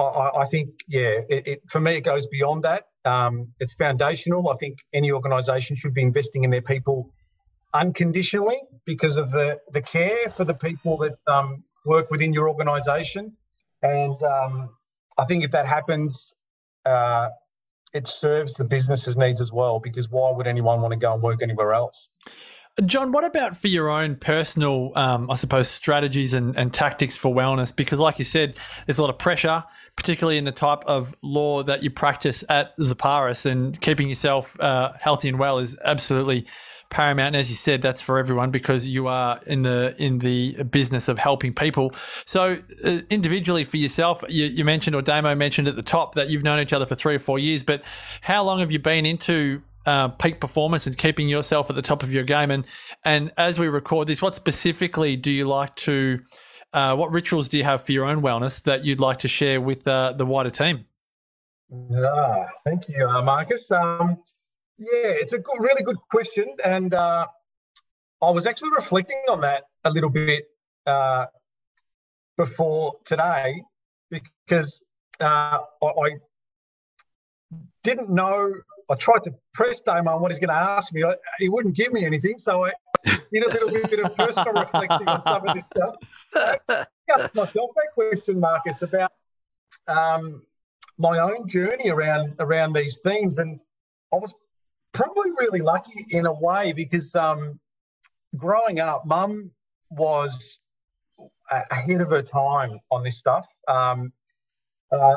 I, 0.00 0.42
I 0.42 0.46
think, 0.46 0.70
yeah, 0.88 1.20
it, 1.28 1.46
it, 1.46 1.62
for 1.68 1.80
me, 1.80 1.96
it 1.96 2.02
goes 2.04 2.26
beyond 2.26 2.64
that. 2.64 2.84
Um, 3.04 3.52
it's 3.60 3.74
foundational. 3.74 4.48
I 4.50 4.56
think 4.56 4.78
any 4.92 5.12
organisation 5.12 5.76
should 5.76 5.94
be 5.94 6.02
investing 6.02 6.44
in 6.44 6.50
their 6.50 6.62
people 6.62 7.10
unconditionally 7.72 8.60
because 8.84 9.16
of 9.16 9.30
the, 9.30 9.60
the 9.72 9.82
care 9.82 10.30
for 10.30 10.44
the 10.44 10.54
people 10.54 10.96
that 10.98 11.16
um, 11.28 11.62
work 11.84 12.10
within 12.10 12.32
your 12.32 12.48
organisation. 12.48 13.32
And 13.82 14.20
um, 14.22 14.70
I 15.16 15.24
think 15.24 15.44
if 15.44 15.52
that 15.52 15.66
happens, 15.66 16.34
uh, 16.86 17.28
it 17.92 18.06
serves 18.06 18.54
the 18.54 18.64
business's 18.64 19.16
needs 19.16 19.40
as 19.40 19.52
well. 19.52 19.80
Because 19.80 20.08
why 20.10 20.30
would 20.30 20.46
anyone 20.46 20.80
want 20.80 20.92
to 20.92 20.98
go 20.98 21.12
and 21.14 21.22
work 21.22 21.42
anywhere 21.42 21.74
else? 21.74 22.08
John, 22.84 23.10
what 23.10 23.24
about 23.24 23.56
for 23.56 23.68
your 23.68 23.88
own 23.88 24.16
personal, 24.16 24.92
um, 24.96 25.30
I 25.30 25.36
suppose, 25.36 25.66
strategies 25.66 26.34
and, 26.34 26.54
and, 26.58 26.74
tactics 26.74 27.16
for 27.16 27.34
wellness? 27.34 27.74
Because, 27.74 27.98
like 27.98 28.18
you 28.18 28.24
said, 28.26 28.58
there's 28.84 28.98
a 28.98 29.00
lot 29.00 29.08
of 29.08 29.16
pressure, 29.16 29.64
particularly 29.96 30.36
in 30.36 30.44
the 30.44 30.52
type 30.52 30.84
of 30.84 31.14
law 31.22 31.62
that 31.62 31.82
you 31.82 31.90
practice 31.90 32.44
at 32.50 32.76
Zaparas, 32.76 33.46
and 33.46 33.80
keeping 33.80 34.10
yourself 34.10 34.60
uh, 34.60 34.92
healthy 35.00 35.30
and 35.30 35.38
well 35.38 35.58
is 35.58 35.78
absolutely 35.86 36.46
paramount. 36.90 37.28
And 37.28 37.36
as 37.36 37.50
you 37.50 37.56
said, 37.56 37.82
that's 37.82 38.02
for 38.02 38.18
everyone 38.18 38.50
because 38.50 38.86
you 38.86 39.06
are 39.06 39.40
in 39.46 39.62
the 39.62 39.94
in 39.98 40.18
the 40.18 40.62
business 40.64 41.08
of 41.08 41.18
helping 41.18 41.52
people. 41.54 41.92
So, 42.24 42.58
uh, 42.84 43.00
individually 43.10 43.64
for 43.64 43.76
yourself, 43.76 44.22
you, 44.28 44.46
you 44.46 44.64
mentioned 44.64 44.96
or 44.96 45.02
Damo 45.02 45.34
mentioned 45.34 45.68
at 45.68 45.76
the 45.76 45.82
top 45.82 46.14
that 46.14 46.30
you've 46.30 46.42
known 46.42 46.60
each 46.60 46.72
other 46.72 46.86
for 46.86 46.94
three 46.94 47.14
or 47.14 47.18
four 47.18 47.38
years. 47.38 47.62
But 47.62 47.84
how 48.20 48.44
long 48.44 48.60
have 48.60 48.72
you 48.72 48.78
been 48.78 49.06
into 49.06 49.62
uh, 49.86 50.08
peak 50.08 50.40
performance 50.40 50.86
and 50.86 50.98
keeping 50.98 51.28
yourself 51.28 51.70
at 51.70 51.76
the 51.76 51.82
top 51.82 52.02
of 52.02 52.12
your 52.12 52.24
game. 52.24 52.50
And 52.50 52.66
and 53.04 53.32
as 53.38 53.58
we 53.58 53.68
record 53.68 54.08
this, 54.08 54.20
what 54.20 54.34
specifically 54.34 55.16
do 55.16 55.30
you 55.30 55.46
like 55.46 55.74
to? 55.76 56.20
Uh, 56.72 56.94
what 56.94 57.10
rituals 57.10 57.48
do 57.48 57.56
you 57.56 57.64
have 57.64 57.82
for 57.82 57.92
your 57.92 58.04
own 58.04 58.20
wellness 58.20 58.62
that 58.64 58.84
you'd 58.84 59.00
like 59.00 59.18
to 59.18 59.28
share 59.28 59.60
with 59.60 59.86
uh, 59.88 60.12
the 60.12 60.26
wider 60.26 60.50
team? 60.50 60.84
Ah, 61.94 62.44
thank 62.64 62.88
you, 62.88 63.06
uh, 63.06 63.22
Marcus. 63.22 63.70
Um, 63.70 64.18
yeah, 64.78 65.12
it's 65.20 65.32
a 65.32 65.38
good, 65.38 65.58
really 65.60 65.82
good 65.82 65.96
question, 66.10 66.46
and 66.64 66.92
uh, 66.92 67.26
I 68.22 68.30
was 68.30 68.46
actually 68.46 68.70
reflecting 68.70 69.22
on 69.30 69.40
that 69.42 69.64
a 69.84 69.90
little 69.90 70.10
bit 70.10 70.46
uh, 70.86 71.26
before 72.36 72.96
today 73.04 73.62
because 74.10 74.84
I, 75.20 75.60
I 75.82 76.10
didn't 77.82 78.10
know 78.10 78.52
I 78.88 78.94
tried 78.94 79.24
to 79.24 79.34
press 79.52 79.80
Damo 79.80 80.12
on 80.12 80.22
what 80.22 80.30
he's 80.30 80.38
going 80.38 80.50
to 80.50 80.54
ask 80.54 80.92
me. 80.92 81.02
I, 81.02 81.14
he 81.38 81.48
wouldn't 81.48 81.74
give 81.74 81.92
me 81.92 82.04
anything, 82.04 82.38
so 82.38 82.64
I 82.64 82.72
did 83.04 83.44
a 83.44 83.48
little 83.48 83.88
bit 83.88 84.04
of 84.04 84.16
personal 84.16 84.54
reflecting 84.54 85.08
on 85.08 85.22
some 85.22 85.46
of 85.46 85.54
this 85.54 85.64
stuff. 85.66 85.94
I 86.34 86.86
asked 87.10 87.34
myself 87.34 87.70
that 87.74 87.88
question, 87.94 88.40
Marcus, 88.40 88.82
about 88.82 89.12
um, 89.88 90.42
my 90.98 91.18
own 91.18 91.48
journey 91.48 91.90
around 91.90 92.34
around 92.38 92.74
these 92.74 92.98
themes, 92.98 93.38
and 93.38 93.60
I 94.12 94.16
was 94.16 94.32
probably 94.96 95.30
really 95.38 95.60
lucky 95.60 96.06
in 96.10 96.26
a 96.26 96.32
way 96.32 96.72
because 96.72 97.14
um, 97.14 97.60
growing 98.36 98.80
up, 98.80 99.06
Mum 99.06 99.50
was 99.90 100.58
ahead 101.70 102.00
of 102.00 102.10
her 102.10 102.22
time 102.22 102.78
on 102.90 103.04
this 103.04 103.18
stuff. 103.18 103.46
Um, 103.68 104.12
uh, 104.90 105.16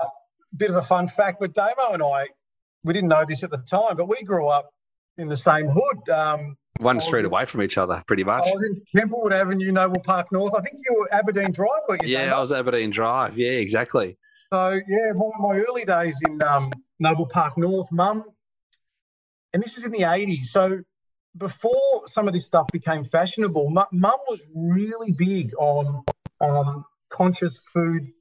bit 0.56 0.70
of 0.70 0.78
a 0.78 0.84
fun 0.84 1.08
fact, 1.08 1.38
but 1.40 1.54
Damo 1.54 1.94
and 1.94 2.04
I 2.04 2.28
we 2.84 2.94
didn't 2.94 3.10
know 3.10 3.26
this 3.28 3.44
at 3.44 3.52
the 3.52 3.58
time, 3.58 3.98
but 3.98 4.08
we 4.08 4.24
grew 4.24 4.48
up 4.48 4.72
in 5.18 5.28
the 5.28 5.38
same 5.38 5.68
hood. 5.68 6.10
Um, 6.10 6.58
One 6.82 7.02
street 7.02 7.26
away 7.26 7.46
from 7.46 7.62
each 7.62 7.78
other, 7.78 8.02
pretty 8.08 8.24
much. 8.24 8.48
I 8.48 8.52
was 8.52 8.64
in 8.64 8.82
Templewood 8.96 9.34
Avenue, 9.34 9.72
Noble 9.72 10.02
Park 10.02 10.32
North. 10.32 10.54
I 10.56 10.62
think 10.62 10.78
you 10.88 10.96
were 10.98 11.14
Aberdeen 11.14 11.52
Drive, 11.52 11.82
were 11.88 11.98
you? 12.02 12.10
Yeah, 12.18 12.36
I 12.36 12.40
was 12.40 12.52
Aberdeen 12.52 12.90
Drive. 12.90 13.38
Yeah, 13.38 13.52
exactly. 13.52 14.18
So 14.52 14.80
yeah, 14.88 15.12
my, 15.14 15.30
my 15.40 15.60
early 15.60 15.86
days 15.86 16.18
in 16.28 16.42
um, 16.44 16.72
Noble 17.00 17.28
Park 17.28 17.58
North, 17.58 17.92
Mum, 17.92 18.24
and 19.53 19.62
this 19.62 19.77
is 19.77 19.86
in 19.86 19.91
the 19.91 20.01
'80s. 20.01 20.46
So 20.46 20.82
before 21.38 22.08
some 22.08 22.27
of 22.27 22.34
this 22.34 22.46
stuff 22.46 22.68
became 22.72 23.03
fashionable, 23.03 23.70
Mum 23.70 23.88
was 23.91 24.46
really 24.53 25.12
big 25.12 25.53
on 25.56 26.03
um, 26.41 26.86
conscious 27.10 27.58
food 27.74 28.12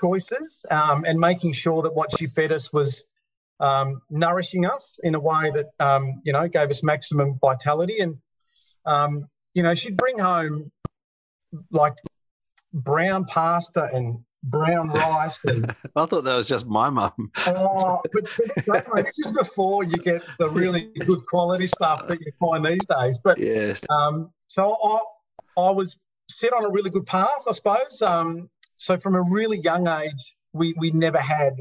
choices 0.00 0.64
um, 0.70 1.04
and 1.04 1.18
making 1.18 1.52
sure 1.52 1.82
that 1.82 1.94
what 1.94 2.16
she 2.16 2.26
fed 2.26 2.52
us 2.52 2.72
was 2.72 3.02
um, 3.60 4.02
nourishing 4.10 4.66
us 4.66 4.98
in 5.02 5.14
a 5.14 5.20
way 5.20 5.50
that 5.50 5.66
um, 5.80 6.20
you 6.24 6.32
know 6.32 6.48
gave 6.48 6.70
us 6.70 6.82
maximum 6.82 7.36
vitality. 7.40 7.98
And 7.98 8.18
um, 8.84 9.28
you 9.54 9.62
know, 9.62 9.74
she'd 9.74 9.96
bring 9.96 10.18
home 10.18 10.70
like 11.70 11.94
brown 12.72 13.24
pasta 13.24 13.88
and 13.92 14.24
brown 14.42 14.88
rice. 14.90 15.38
And, 15.44 15.74
I 15.96 16.06
thought 16.06 16.24
that 16.24 16.34
was 16.34 16.48
just 16.48 16.66
my 16.66 16.90
mum. 16.90 17.30
oh, 17.46 18.00
but, 18.12 18.24
but 18.66 19.04
this 19.04 19.18
is 19.18 19.32
before 19.32 19.84
you 19.84 19.96
get 19.96 20.22
the 20.38 20.48
really 20.48 20.90
good 21.00 21.26
quality 21.26 21.66
stuff 21.66 22.08
that 22.08 22.20
you 22.20 22.32
find 22.40 22.64
these 22.64 22.86
days. 22.86 23.18
But 23.22 23.38
yes, 23.38 23.84
um, 23.90 24.30
so 24.46 24.76
I 24.82 25.60
I 25.60 25.70
was 25.70 25.96
set 26.30 26.52
on 26.52 26.64
a 26.64 26.70
really 26.70 26.90
good 26.90 27.06
path, 27.06 27.42
I 27.48 27.52
suppose. 27.52 28.02
Um, 28.02 28.48
so 28.76 28.98
from 28.98 29.14
a 29.14 29.22
really 29.22 29.58
young 29.58 29.88
age, 29.88 30.34
we 30.52 30.74
we 30.78 30.90
never 30.90 31.18
had 31.18 31.54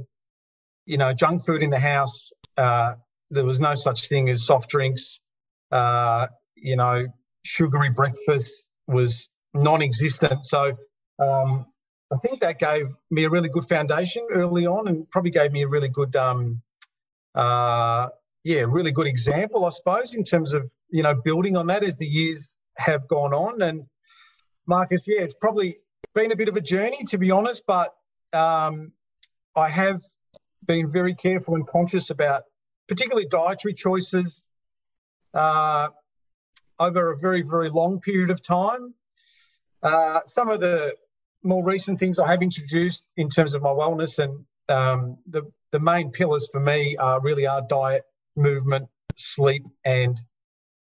you 0.88 0.98
know, 0.98 1.13
junk 1.13 1.46
food 1.46 1.62
in 1.62 1.69
the 1.69 1.79
house. 1.79 2.31
Uh, 2.57 2.96
there 3.29 3.46
was 3.46 3.60
no 3.60 3.75
such 3.75 4.07
thing 4.07 4.29
as 4.29 4.46
soft 4.46 4.69
drinks. 4.69 5.19
Uh, 5.69 6.27
you 6.55 6.75
know, 6.75 7.05
sugary 7.46 7.91
breakfast 7.91 8.51
was 8.88 9.29
non-existent. 9.53 10.46
So 10.46 10.77
um, 11.19 11.65
I 12.11 12.17
think 12.17 12.39
that 12.41 12.59
gave 12.59 12.87
me 13.11 13.25
a 13.25 13.29
really 13.29 13.49
good 13.49 13.67
foundation 13.67 14.25
early 14.31 14.65
on, 14.65 14.87
and 14.87 15.09
probably 15.09 15.31
gave 15.31 15.51
me 15.51 15.63
a 15.63 15.67
really 15.67 15.89
good, 15.89 16.15
um, 16.15 16.61
uh, 17.35 18.09
yeah, 18.43 18.63
really 18.67 18.91
good 18.91 19.07
example, 19.07 19.65
I 19.65 19.69
suppose, 19.69 20.13
in 20.13 20.23
terms 20.23 20.53
of 20.53 20.69
you 20.89 21.03
know 21.03 21.15
building 21.15 21.57
on 21.57 21.67
that 21.67 21.83
as 21.83 21.97
the 21.97 22.07
years 22.07 22.55
have 22.77 23.07
gone 23.07 23.33
on. 23.33 23.61
And 23.61 23.85
Marcus, 24.65 25.03
yeah, 25.05 25.21
it's 25.21 25.33
probably 25.33 25.77
been 26.13 26.31
a 26.31 26.35
bit 26.35 26.47
of 26.47 26.55
a 26.55 26.61
journey 26.61 27.03
to 27.07 27.17
be 27.17 27.31
honest, 27.31 27.63
but 27.67 27.93
um, 28.33 28.93
I 29.55 29.69
have 29.69 30.01
been 30.65 30.91
very 30.91 31.13
careful 31.13 31.55
and 31.55 31.67
conscious 31.67 32.09
about, 32.09 32.43
particularly 32.87 33.27
dietary 33.27 33.73
choices, 33.73 34.43
uh, 35.33 35.89
over 36.79 37.11
a 37.11 37.17
very, 37.17 37.41
very 37.41 37.69
long 37.69 37.99
period 37.99 38.29
of 38.29 38.41
time. 38.41 38.93
Uh, 39.83 40.21
some 40.25 40.49
of 40.49 40.59
the 40.59 40.95
more 41.47 41.63
recent 41.63 41.99
things 41.99 42.19
I 42.19 42.27
have 42.27 42.43
introduced 42.43 43.05
in 43.15 43.29
terms 43.29 43.55
of 43.55 43.61
my 43.61 43.69
wellness 43.69 44.19
and 44.19 44.45
um, 44.69 45.17
the, 45.27 45.43
the 45.71 45.79
main 45.79 46.11
pillars 46.11 46.47
for 46.51 46.59
me 46.59 46.97
are 46.97 47.21
really 47.21 47.47
are 47.47 47.61
diet, 47.67 48.03
movement, 48.35 48.89
sleep, 49.15 49.63
and 49.85 50.19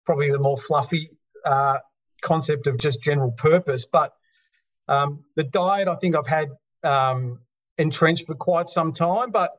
probably 0.04 0.30
the 0.30 0.38
more 0.38 0.56
fluffy 0.56 1.10
uh, 1.44 1.78
concept 2.22 2.66
of 2.66 2.78
just 2.78 3.02
general 3.02 3.32
purpose. 3.32 3.86
But 3.86 4.12
um, 4.88 5.24
the 5.36 5.44
diet, 5.44 5.88
I 5.88 5.94
think 5.96 6.16
I've 6.16 6.26
had 6.26 6.48
um, 6.82 7.40
entrenched 7.78 8.26
for 8.26 8.34
quite 8.34 8.68
some 8.68 8.92
time, 8.92 9.30
but 9.30 9.52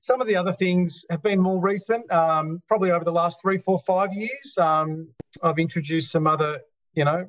some 0.00 0.20
of 0.20 0.28
the 0.28 0.36
other 0.36 0.52
things 0.52 1.04
have 1.10 1.22
been 1.22 1.40
more 1.40 1.60
recent, 1.60 2.10
um, 2.12 2.62
probably 2.68 2.92
over 2.92 3.04
the 3.04 3.12
last 3.12 3.40
three, 3.42 3.58
four, 3.58 3.80
five 3.80 4.12
years. 4.12 4.56
Um, 4.56 5.08
I've 5.42 5.58
introduced 5.58 6.12
some 6.12 6.26
other, 6.26 6.60
you 6.94 7.04
know, 7.04 7.28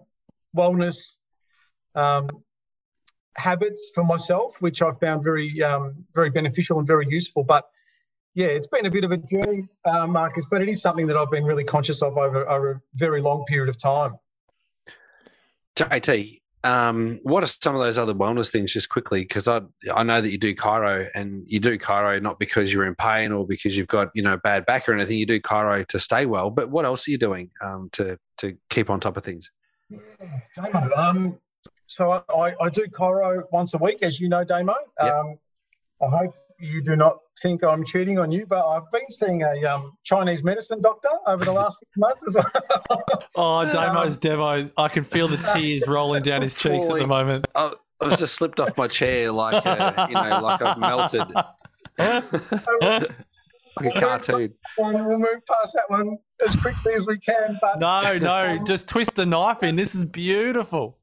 wellness 0.55 1.13
um, 1.95 2.29
habits 3.37 3.91
for 3.93 4.03
myself, 4.03 4.57
which 4.61 4.81
I 4.81 4.91
found 4.91 5.23
very, 5.23 5.61
um, 5.63 6.05
very 6.13 6.29
beneficial 6.29 6.79
and 6.79 6.87
very 6.87 7.07
useful. 7.07 7.43
But 7.43 7.65
yeah, 8.33 8.47
it's 8.47 8.67
been 8.67 8.85
a 8.85 8.91
bit 8.91 9.03
of 9.03 9.11
a 9.11 9.17
journey, 9.17 9.67
uh, 9.85 10.07
Marcus, 10.07 10.45
but 10.49 10.61
it 10.61 10.69
is 10.69 10.81
something 10.81 11.07
that 11.07 11.17
I've 11.17 11.31
been 11.31 11.45
really 11.45 11.63
conscious 11.63 12.01
of 12.01 12.17
over, 12.17 12.47
over 12.49 12.71
a 12.71 12.81
very 12.93 13.21
long 13.21 13.45
period 13.45 13.69
of 13.69 13.77
time. 13.81 14.15
JT, 15.75 16.41
um, 16.63 17.19
what 17.23 17.43
are 17.43 17.47
some 17.47 17.75
of 17.75 17.81
those 17.81 17.97
other 17.97 18.13
wellness 18.13 18.51
things, 18.51 18.73
just 18.73 18.89
quickly? 18.89 19.21
Because 19.21 19.47
I 19.47 19.61
I 19.95 20.03
know 20.03 20.19
that 20.19 20.29
you 20.29 20.37
do 20.37 20.53
chiro, 20.53 21.07
and 21.15 21.43
you 21.47 21.59
do 21.59 21.77
chiro 21.77 22.21
not 22.21 22.39
because 22.39 22.73
you're 22.73 22.85
in 22.85 22.95
pain 22.95 23.31
or 23.31 23.45
because 23.45 23.77
you've 23.77 23.87
got 23.87 24.09
you 24.13 24.23
know 24.23 24.37
bad 24.37 24.65
back 24.65 24.89
or 24.89 24.93
anything. 24.93 25.17
You 25.17 25.25
do 25.25 25.39
chiro 25.39 25.85
to 25.87 25.99
stay 25.99 26.25
well. 26.25 26.49
But 26.49 26.69
what 26.69 26.85
else 26.85 27.07
are 27.07 27.11
you 27.11 27.17
doing 27.17 27.51
um, 27.63 27.89
to 27.93 28.17
to 28.37 28.57
keep 28.69 28.89
on 28.89 28.99
top 28.99 29.17
of 29.17 29.23
things? 29.23 29.51
Yeah, 29.89 29.99
um, 30.95 31.39
so 31.87 32.23
I, 32.29 32.53
I 32.61 32.69
do 32.69 32.85
chiro 32.87 33.43
once 33.51 33.73
a 33.73 33.77
week, 33.77 34.03
as 34.03 34.19
you 34.19 34.29
know, 34.29 34.43
Damo. 34.43 34.75
Yep. 35.01 35.13
Um, 35.13 35.39
I 36.01 36.17
hope 36.17 36.35
you 36.59 36.81
do 36.81 36.95
not 36.95 37.19
think 37.41 37.63
I'm 37.63 37.85
cheating 37.85 38.19
on 38.19 38.31
you, 38.31 38.45
but 38.45 38.67
I've 38.67 38.91
been 38.91 39.09
seeing 39.09 39.43
a 39.43 39.63
um, 39.65 39.97
Chinese 40.03 40.43
medicine 40.43 40.81
doctor 40.81 41.09
over 41.25 41.45
the 41.45 41.51
last 41.51 41.79
six 41.79 41.91
months 41.97 42.25
as 42.27 42.35
well. 42.35 43.03
oh, 43.35 43.69
Damo's 43.71 44.15
um, 44.15 44.21
Devo. 44.21 44.71
I 44.77 44.87
can 44.89 45.03
feel 45.03 45.27
the 45.27 45.37
tears 45.37 45.87
rolling 45.87 46.23
down 46.23 46.41
his 46.41 46.55
cheeks 46.55 46.89
at 46.89 46.99
the 46.99 47.07
moment. 47.07 47.47
I, 47.55 47.73
I 48.01 48.05
was 48.05 48.19
just 48.19 48.35
slipped 48.35 48.59
off 48.59 48.75
my 48.77 48.87
chair 48.87 49.31
like, 49.31 49.65
a, 49.65 50.07
you 50.09 50.15
know, 50.15 50.41
like 50.41 50.61
I've 50.61 50.77
melted. 50.77 51.25
like 53.81 53.95
a 53.95 53.99
cartoon. 53.99 54.53
We'll 54.77 55.19
move 55.19 55.45
past 55.49 55.73
that 55.73 55.89
one 55.89 56.17
as 56.45 56.55
quickly 56.55 56.93
as 56.93 57.07
we 57.07 57.17
can. 57.17 57.57
But 57.61 57.79
no, 57.79 58.17
no, 58.17 58.57
just 58.63 58.87
twist 58.87 59.15
the 59.15 59.25
knife 59.25 59.63
in. 59.63 59.75
This 59.75 59.95
is 59.95 60.05
beautiful. 60.05 60.97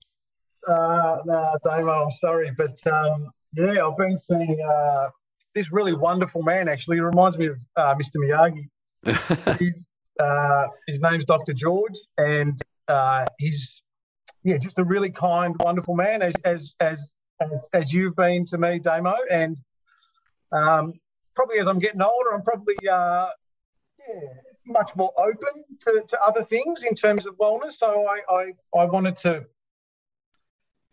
Uh, 0.67 1.19
no, 1.25 1.59
Damo, 1.65 2.05
I'm 2.05 2.11
sorry, 2.11 2.51
but 2.57 2.77
um, 2.87 3.31
yeah, 3.53 3.87
I've 3.87 3.97
been 3.97 4.19
seeing 4.19 4.61
uh, 4.61 5.09
this 5.55 5.73
really 5.73 5.95
wonderful 5.95 6.43
man. 6.43 6.69
Actually, 6.69 6.97
he 6.97 7.01
reminds 7.01 7.39
me 7.39 7.47
of 7.47 7.59
uh, 7.77 7.95
Mr. 7.95 8.17
Miyagi. 8.17 9.59
he's, 9.59 9.87
uh, 10.19 10.67
his 10.87 11.01
name's 11.01 11.25
Dr. 11.25 11.53
George, 11.53 11.95
and 12.19 12.59
uh, 12.89 13.27
he's 13.39 13.83
yeah, 14.43 14.59
just 14.59 14.79
a 14.79 14.85
really 14.85 15.11
kind, 15.11 15.57
wonderful 15.59 15.95
man, 15.95 16.23
as 16.23 16.35
as 16.45 16.75
as 16.81 17.11
as, 17.41 17.69
as 17.73 17.93
you've 17.93 18.17
been 18.17 18.45
to 18.47 18.59
me, 18.59 18.79
Damo. 18.79 19.17
And 19.31 19.57
um, 20.53 20.95
probably 21.35 21.59
as 21.59 21.67
I'm 21.67 21.79
getting 21.79 22.03
older, 22.03 22.33
I'm 22.33 22.43
probably 22.43 22.77
uh, 22.91 23.29
yeah, 23.99 24.29
much 24.67 24.95
more 24.97 25.13
open 25.19 25.65
to, 25.81 26.03
to 26.09 26.23
other 26.23 26.45
things 26.45 26.83
in 26.83 26.95
terms 26.95 27.27
of 27.27 27.37
wellness. 27.39 27.73
So 27.73 28.07
I 28.07 28.21
I, 28.29 28.53
I 28.79 28.85
wanted 28.85 29.17
to 29.19 29.47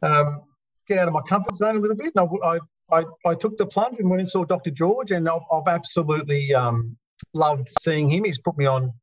um, 0.01 0.41
get 0.87 0.97
out 0.97 1.07
of 1.07 1.13
my 1.13 1.21
comfort 1.21 1.57
zone 1.57 1.77
a 1.77 1.79
little 1.79 1.95
bit. 1.95 2.13
And 2.15 2.29
I, 2.43 2.59
I, 2.91 3.05
I 3.25 3.35
took 3.35 3.57
the 3.57 3.65
plunge 3.65 3.99
and 3.99 4.09
went 4.09 4.21
and 4.21 4.29
saw 4.29 4.43
Dr. 4.43 4.71
George, 4.71 5.11
and 5.11 5.27
I've, 5.27 5.41
I've 5.51 5.67
absolutely 5.67 6.53
um, 6.53 6.97
loved 7.33 7.69
seeing 7.81 8.07
him. 8.07 8.25
He's 8.25 8.39
put 8.39 8.57
me 8.57 8.65
on. 8.65 8.93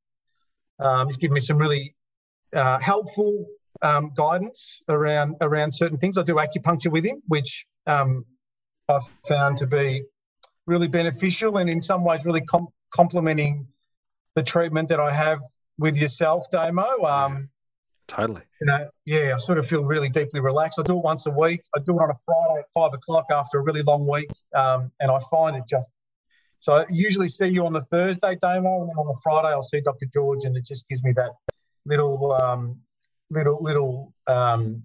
Um, 0.78 1.06
he's 1.06 1.16
given 1.16 1.34
me 1.34 1.40
some 1.40 1.58
really 1.58 1.94
uh, 2.52 2.78
helpful 2.78 3.46
um, 3.82 4.12
guidance 4.16 4.82
around 4.88 5.36
around 5.40 5.72
certain 5.72 5.98
things. 5.98 6.18
I 6.18 6.22
do 6.22 6.36
acupuncture 6.36 6.90
with 6.90 7.04
him, 7.04 7.22
which 7.26 7.66
um, 7.86 8.24
I've 8.88 9.06
found 9.28 9.58
to 9.58 9.66
be 9.66 10.04
really 10.66 10.88
beneficial 10.88 11.56
and 11.56 11.70
in 11.70 11.80
some 11.80 12.04
ways 12.04 12.24
really 12.24 12.42
com- 12.42 12.68
complementing 12.90 13.68
the 14.34 14.42
treatment 14.42 14.90
that 14.90 15.00
I 15.00 15.10
have 15.10 15.40
with 15.78 15.96
yourself, 15.96 16.50
Damo. 16.50 17.04
Um, 17.04 17.48
totally. 18.08 18.42
You 18.60 18.66
know, 18.66 18.88
yeah, 19.04 19.34
I 19.34 19.38
sort 19.38 19.58
of 19.58 19.66
feel 19.66 19.84
really 19.84 20.08
deeply 20.08 20.40
relaxed. 20.40 20.80
I 20.80 20.82
do 20.82 20.96
it 20.98 21.04
once 21.04 21.26
a 21.26 21.30
week. 21.30 21.60
I 21.76 21.80
do 21.80 21.92
it 21.92 22.02
on 22.02 22.10
a 22.10 22.18
Friday 22.24 22.60
at 22.60 22.66
five 22.74 22.92
o'clock 22.94 23.26
after 23.30 23.60
a 23.60 23.62
really 23.62 23.82
long 23.82 24.08
week, 24.08 24.30
um, 24.54 24.90
and 25.00 25.10
I 25.10 25.20
find 25.30 25.56
it 25.56 25.64
just. 25.68 25.88
So 26.60 26.72
I 26.72 26.86
usually 26.90 27.28
see 27.28 27.46
you 27.46 27.64
on 27.66 27.72
the 27.72 27.82
Thursday, 27.82 28.36
Damo, 28.42 28.80
and 28.80 28.88
then 28.90 28.96
on 28.96 29.06
the 29.06 29.18
Friday 29.22 29.48
I'll 29.48 29.62
see 29.62 29.80
Dr. 29.80 30.06
George, 30.12 30.44
and 30.44 30.56
it 30.56 30.66
just 30.66 30.88
gives 30.88 31.04
me 31.04 31.12
that 31.12 31.30
little 31.86 32.32
um, 32.32 32.80
little 33.30 33.58
little 33.60 34.12
um, 34.26 34.82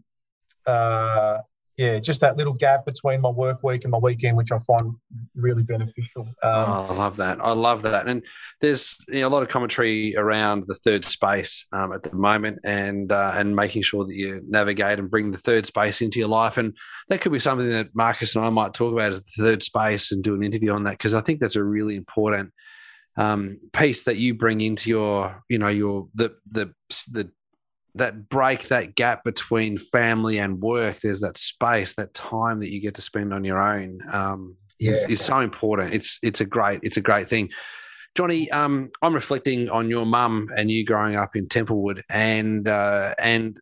uh, 0.67 1.39
yeah, 1.77 1.99
just 1.99 2.21
that 2.21 2.37
little 2.37 2.53
gap 2.53 2.85
between 2.85 3.21
my 3.21 3.29
work 3.29 3.63
week 3.63 3.83
and 3.83 3.91
my 3.91 3.97
weekend, 3.97 4.37
which 4.37 4.51
I 4.51 4.59
find 4.59 4.93
really 5.35 5.63
beneficial. 5.63 6.21
Um, 6.21 6.35
oh, 6.43 6.87
I 6.89 6.93
love 6.93 7.15
that. 7.17 7.39
I 7.41 7.51
love 7.51 7.81
that. 7.81 8.07
And 8.07 8.23
there's 8.61 8.97
you 9.07 9.21
know, 9.21 9.27
a 9.27 9.29
lot 9.29 9.41
of 9.41 9.49
commentary 9.49 10.15
around 10.15 10.65
the 10.67 10.75
third 10.75 11.03
space 11.05 11.65
um, 11.73 11.91
at 11.91 12.03
the 12.03 12.13
moment, 12.13 12.59
and 12.63 13.11
uh, 13.11 13.31
and 13.35 13.55
making 13.55 13.81
sure 13.81 14.05
that 14.05 14.13
you 14.13 14.41
navigate 14.47 14.99
and 14.99 15.09
bring 15.09 15.31
the 15.31 15.37
third 15.39 15.65
space 15.65 16.01
into 16.01 16.19
your 16.19 16.27
life. 16.27 16.57
And 16.57 16.77
that 17.09 17.21
could 17.21 17.31
be 17.31 17.39
something 17.39 17.69
that 17.69 17.95
Marcus 17.95 18.35
and 18.35 18.45
I 18.45 18.49
might 18.49 18.75
talk 18.75 18.93
about 18.93 19.11
as 19.11 19.23
the 19.23 19.43
third 19.43 19.63
space 19.63 20.11
and 20.11 20.23
do 20.23 20.35
an 20.35 20.43
interview 20.43 20.73
on 20.73 20.83
that 20.83 20.97
because 20.99 21.15
I 21.15 21.21
think 21.21 21.39
that's 21.39 21.55
a 21.55 21.63
really 21.63 21.95
important 21.95 22.53
um, 23.17 23.59
piece 23.73 24.03
that 24.03 24.17
you 24.17 24.35
bring 24.35 24.61
into 24.61 24.89
your 24.89 25.43
you 25.49 25.57
know 25.57 25.69
your 25.69 26.07
the 26.13 26.35
the 26.45 26.73
the 27.11 27.31
that 27.95 28.27
break 28.29 28.67
that 28.69 28.95
gap 28.95 29.23
between 29.23 29.77
family 29.77 30.39
and 30.39 30.61
work 30.61 30.99
there's 31.01 31.21
that 31.21 31.37
space 31.37 31.93
that 31.93 32.13
time 32.13 32.59
that 32.59 32.71
you 32.71 32.81
get 32.81 32.95
to 32.95 33.01
spend 33.01 33.33
on 33.33 33.43
your 33.43 33.59
own 33.59 33.99
um, 34.11 34.55
yeah. 34.79 34.91
is, 34.91 35.05
is, 35.05 35.21
so 35.21 35.39
important 35.39 35.93
it's 35.93 36.19
it's 36.23 36.41
a 36.41 36.45
great 36.45 36.79
it's 36.83 36.97
a 36.97 37.01
great 37.01 37.27
thing 37.27 37.49
johnny 38.15 38.49
um, 38.51 38.89
i'm 39.01 39.13
reflecting 39.13 39.69
on 39.69 39.89
your 39.89 40.05
mum 40.05 40.49
and 40.57 40.71
you 40.71 40.85
growing 40.85 41.15
up 41.15 41.35
in 41.35 41.47
templewood 41.47 42.03
and 42.09 42.67
uh, 42.67 43.13
and 43.19 43.59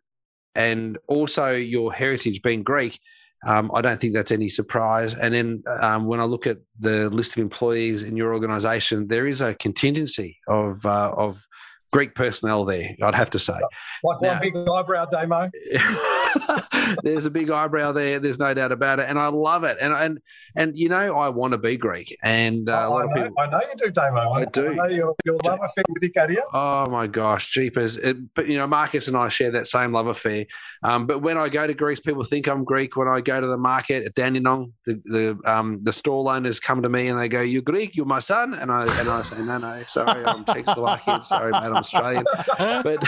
and 0.54 0.98
also 1.08 1.50
your 1.50 1.92
heritage 1.92 2.40
being 2.42 2.62
greek 2.62 2.98
um, 3.44 3.70
I 3.74 3.80
don't 3.80 4.00
think 4.00 4.14
that's 4.14 4.30
any 4.30 4.48
surprise. 4.48 5.14
And 5.14 5.34
then 5.34 5.62
um, 5.80 6.06
when 6.06 6.20
I 6.20 6.24
look 6.24 6.46
at 6.46 6.58
the 6.78 7.10
list 7.10 7.36
of 7.36 7.42
employees 7.42 8.04
in 8.04 8.16
your 8.16 8.32
organisation, 8.32 9.08
there 9.08 9.26
is 9.26 9.40
a 9.40 9.54
contingency 9.54 10.38
of 10.46 10.84
uh, 10.86 11.12
of 11.16 11.44
Greek 11.92 12.14
personnel 12.14 12.64
there, 12.64 12.96
I'd 13.02 13.14
have 13.14 13.30
to 13.30 13.38
say. 13.38 13.58
Like 14.02 14.22
now, 14.22 14.32
one 14.32 14.40
big 14.40 14.56
eyebrow, 14.56 15.06
Damo. 15.06 15.50
there's 17.02 17.26
a 17.26 17.30
big 17.30 17.50
eyebrow 17.50 17.92
there. 17.92 18.18
There's 18.18 18.38
no 18.38 18.52
doubt 18.54 18.72
about 18.72 19.00
it, 19.00 19.06
and 19.08 19.18
I 19.18 19.28
love 19.28 19.64
it. 19.64 19.78
And 19.80 19.92
and 19.92 20.20
and 20.56 20.76
you 20.76 20.88
know, 20.88 21.18
I 21.18 21.28
want 21.28 21.52
to 21.52 21.58
be 21.58 21.76
Greek, 21.76 22.16
and 22.22 22.68
uh, 22.68 22.86
oh, 22.86 22.88
a 22.88 22.90
lot 22.90 23.02
I 23.02 23.04
know, 23.04 23.10
of 23.10 23.28
people. 23.28 23.40
I 23.40 23.46
know 23.46 23.60
you 23.60 23.74
do, 23.76 23.90
Damo. 23.90 24.32
I, 24.32 24.44
do. 24.46 24.68
I 24.68 24.74
know 24.74 24.86
your, 24.86 25.14
your 25.24 25.36
love 25.44 25.60
affair 25.62 25.84
with 25.88 26.02
Icaria. 26.02 26.42
Oh 26.52 26.88
my 26.90 27.06
gosh, 27.06 27.50
jeepers! 27.50 27.96
It, 27.96 28.34
but 28.34 28.48
you 28.48 28.56
know, 28.56 28.66
Marcus 28.66 29.08
and 29.08 29.16
I 29.16 29.28
share 29.28 29.50
that 29.52 29.66
same 29.66 29.92
love 29.92 30.06
affair. 30.06 30.46
Um, 30.82 31.06
but 31.06 31.20
when 31.20 31.36
I 31.36 31.48
go 31.48 31.66
to 31.66 31.74
Greece, 31.74 32.00
people 32.00 32.24
think 32.24 32.48
I'm 32.48 32.64
Greek. 32.64 32.96
When 32.96 33.08
I 33.08 33.20
go 33.20 33.40
to 33.40 33.46
the 33.46 33.58
market 33.58 34.06
at 34.06 34.14
Dandenong, 34.14 34.72
the 34.86 35.00
the 35.04 35.50
um, 35.50 35.80
the 35.82 35.92
stall 35.92 36.28
owners 36.28 36.60
come 36.60 36.82
to 36.82 36.88
me 36.88 37.08
and 37.08 37.18
they 37.18 37.28
go, 37.28 37.40
"You're 37.40 37.62
Greek. 37.62 37.96
You're 37.96 38.06
my 38.06 38.20
son." 38.20 38.54
And 38.54 38.70
I 38.70 38.82
and 38.82 39.08
I 39.08 39.22
say, 39.22 39.44
"No, 39.44 39.58
no, 39.58 39.82
sorry, 39.82 40.24
I'm 40.24 40.44
Czechoslovakian. 40.52 41.24
Sorry, 41.24 41.52
mate, 41.52 41.58
I'm 41.58 41.76
Australian." 41.76 42.24
but 42.58 42.98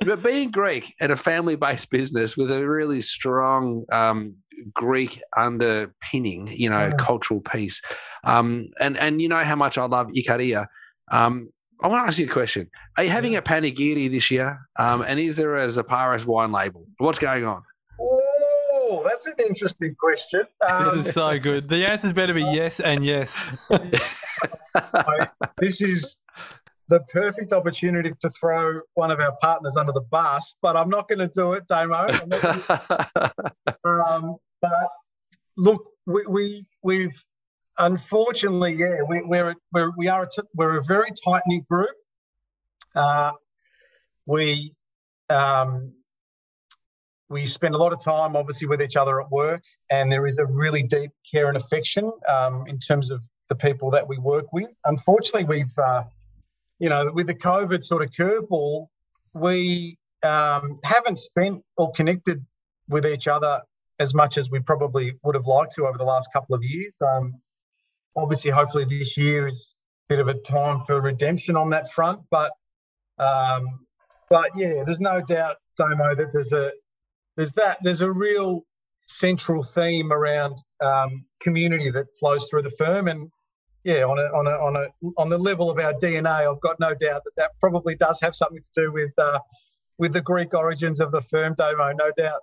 but 0.04 0.22
being 0.22 0.50
Greek 0.50 0.94
and 1.00 1.12
a 1.12 1.16
family-based 1.16 1.90
business 1.90 1.99
with 2.36 2.50
a 2.50 2.66
really 2.66 3.00
strong 3.00 3.84
um, 3.92 4.36
Greek 4.72 5.20
underpinning, 5.36 6.48
you 6.48 6.70
know, 6.70 6.86
yeah. 6.86 6.92
cultural 6.98 7.40
piece. 7.40 7.80
Um, 8.24 8.68
and 8.80 8.96
and 8.98 9.20
you 9.22 9.28
know 9.28 9.42
how 9.44 9.56
much 9.56 9.78
I 9.78 9.84
love 9.84 10.08
Ikaria. 10.08 10.66
Um, 11.10 11.50
I 11.82 11.88
want 11.88 12.04
to 12.04 12.08
ask 12.08 12.18
you 12.18 12.26
a 12.26 12.30
question. 12.30 12.70
Are 12.96 13.04
you 13.04 13.10
having 13.10 13.36
a 13.36 13.42
panigiri 13.42 14.10
this 14.10 14.30
year? 14.30 14.60
Um, 14.78 15.02
and 15.02 15.18
is 15.18 15.36
there 15.36 15.56
a 15.56 15.66
Zaparas 15.66 16.26
wine 16.26 16.52
label? 16.52 16.86
What's 16.98 17.18
going 17.18 17.44
on? 17.46 17.62
Oh, 17.98 19.02
that's 19.04 19.26
an 19.26 19.34
interesting 19.48 19.94
question. 19.98 20.44
Um, 20.68 20.84
this 20.84 21.06
is 21.06 21.14
so 21.14 21.38
good. 21.38 21.68
The 21.68 21.86
answers 21.86 22.12
better 22.12 22.34
be 22.34 22.42
yes 22.52 22.80
and 22.80 23.04
yes. 23.04 23.52
I, 24.74 25.28
this 25.58 25.80
is 25.80 26.16
the 26.90 27.00
perfect 27.12 27.52
opportunity 27.52 28.12
to 28.20 28.28
throw 28.30 28.80
one 28.94 29.12
of 29.12 29.20
our 29.20 29.34
partners 29.40 29.76
under 29.76 29.92
the 29.92 30.00
bus, 30.00 30.56
but 30.60 30.76
I'm 30.76 30.90
not 30.90 31.08
going 31.08 31.20
to 31.20 31.28
do 31.28 31.52
it, 31.52 31.66
Damo. 31.68 32.08
um, 33.84 34.36
but 34.60 34.88
look, 35.56 35.88
we, 36.06 36.26
we 36.26 36.66
we've 36.82 37.24
unfortunately, 37.78 38.74
yeah, 38.74 39.02
we, 39.08 39.22
we're 39.22 39.54
we're 39.72 39.92
we 39.96 40.08
are 40.08 40.24
a 40.24 40.28
t- 40.28 40.42
we're 40.54 40.78
a 40.78 40.82
very 40.82 41.10
tight 41.24 41.42
knit 41.46 41.66
group. 41.68 41.94
Uh, 42.96 43.32
we 44.26 44.74
um, 45.30 45.92
we 47.28 47.46
spend 47.46 47.76
a 47.76 47.78
lot 47.78 47.92
of 47.92 48.00
time, 48.00 48.34
obviously, 48.34 48.66
with 48.66 48.82
each 48.82 48.96
other 48.96 49.20
at 49.20 49.30
work, 49.30 49.62
and 49.92 50.10
there 50.10 50.26
is 50.26 50.38
a 50.38 50.44
really 50.44 50.82
deep 50.82 51.12
care 51.30 51.46
and 51.46 51.56
affection 51.56 52.10
um, 52.28 52.64
in 52.66 52.78
terms 52.78 53.12
of 53.12 53.22
the 53.48 53.54
people 53.54 53.92
that 53.92 54.08
we 54.08 54.18
work 54.18 54.52
with. 54.52 54.74
Unfortunately, 54.86 55.44
we've 55.44 55.78
uh, 55.78 56.02
you 56.80 56.88
know, 56.88 57.12
with 57.12 57.28
the 57.28 57.34
COVID 57.34 57.84
sort 57.84 58.02
of 58.02 58.10
curveball, 58.10 58.88
we 59.34 59.98
um, 60.24 60.80
haven't 60.82 61.18
spent 61.18 61.62
or 61.76 61.92
connected 61.92 62.44
with 62.88 63.06
each 63.06 63.28
other 63.28 63.62
as 64.00 64.14
much 64.14 64.38
as 64.38 64.50
we 64.50 64.60
probably 64.60 65.12
would 65.22 65.34
have 65.34 65.46
liked 65.46 65.74
to 65.74 65.86
over 65.86 65.98
the 65.98 66.04
last 66.04 66.30
couple 66.32 66.56
of 66.56 66.64
years. 66.64 66.94
Um, 67.00 67.34
obviously, 68.16 68.50
hopefully, 68.50 68.86
this 68.86 69.16
year 69.16 69.46
is 69.46 69.74
a 70.08 70.14
bit 70.14 70.20
of 70.20 70.28
a 70.28 70.34
time 70.34 70.80
for 70.86 71.00
redemption 71.00 71.54
on 71.54 71.70
that 71.70 71.92
front. 71.92 72.22
But, 72.30 72.52
um, 73.18 73.86
but 74.30 74.50
yeah, 74.56 74.82
there's 74.84 75.00
no 75.00 75.20
doubt, 75.20 75.56
Damo, 75.76 76.14
that 76.14 76.32
there's 76.32 76.52
a 76.52 76.72
there's 77.36 77.52
that 77.54 77.78
there's 77.82 78.00
a 78.00 78.10
real 78.10 78.64
central 79.06 79.62
theme 79.62 80.12
around 80.12 80.56
um, 80.80 81.26
community 81.40 81.90
that 81.90 82.06
flows 82.18 82.48
through 82.48 82.62
the 82.62 82.70
firm, 82.70 83.06
and 83.06 83.30
yeah, 83.84 84.04
on 84.04 84.18
a, 84.18 84.22
on 84.36 84.46
a, 84.46 84.50
on 84.50 84.76
a, 84.76 85.10
on 85.16 85.28
the 85.28 85.38
level 85.38 85.70
of 85.70 85.78
our 85.78 85.94
DNA, 85.94 86.50
I've 86.50 86.60
got 86.60 86.78
no 86.80 86.94
doubt 86.94 87.22
that 87.24 87.32
that 87.36 87.52
probably 87.60 87.94
does 87.94 88.20
have 88.20 88.34
something 88.34 88.60
to 88.60 88.68
do 88.74 88.92
with, 88.92 89.12
uh, 89.18 89.40
with 89.98 90.12
the 90.12 90.20
Greek 90.20 90.54
origins 90.54 91.00
of 91.00 91.12
the 91.12 91.22
firm, 91.22 91.54
Damo, 91.54 91.92
no 91.92 92.10
doubt. 92.16 92.40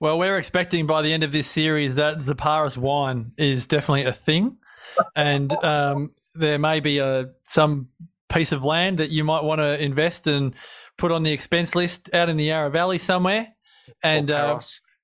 Well, 0.00 0.18
we're 0.18 0.36
expecting 0.36 0.86
by 0.86 1.02
the 1.02 1.12
end 1.12 1.22
of 1.22 1.30
this 1.30 1.46
series 1.46 1.94
that 1.94 2.18
Zaparas 2.18 2.76
wine 2.76 3.32
is 3.38 3.66
definitely 3.66 4.02
a 4.02 4.12
thing, 4.12 4.58
and 5.16 5.52
um, 5.64 6.10
there 6.34 6.58
may 6.58 6.80
be 6.80 6.98
a 6.98 7.30
some 7.44 7.88
piece 8.28 8.50
of 8.50 8.64
land 8.64 8.98
that 8.98 9.10
you 9.10 9.22
might 9.22 9.44
want 9.44 9.60
to 9.60 9.80
invest 9.80 10.26
and 10.26 10.54
put 10.98 11.12
on 11.12 11.22
the 11.22 11.32
expense 11.32 11.74
list 11.74 12.12
out 12.14 12.28
in 12.28 12.36
the 12.36 12.44
Yarra 12.44 12.70
Valley 12.70 12.98
somewhere. 12.98 13.54
And 14.02 14.30
uh, 14.30 14.58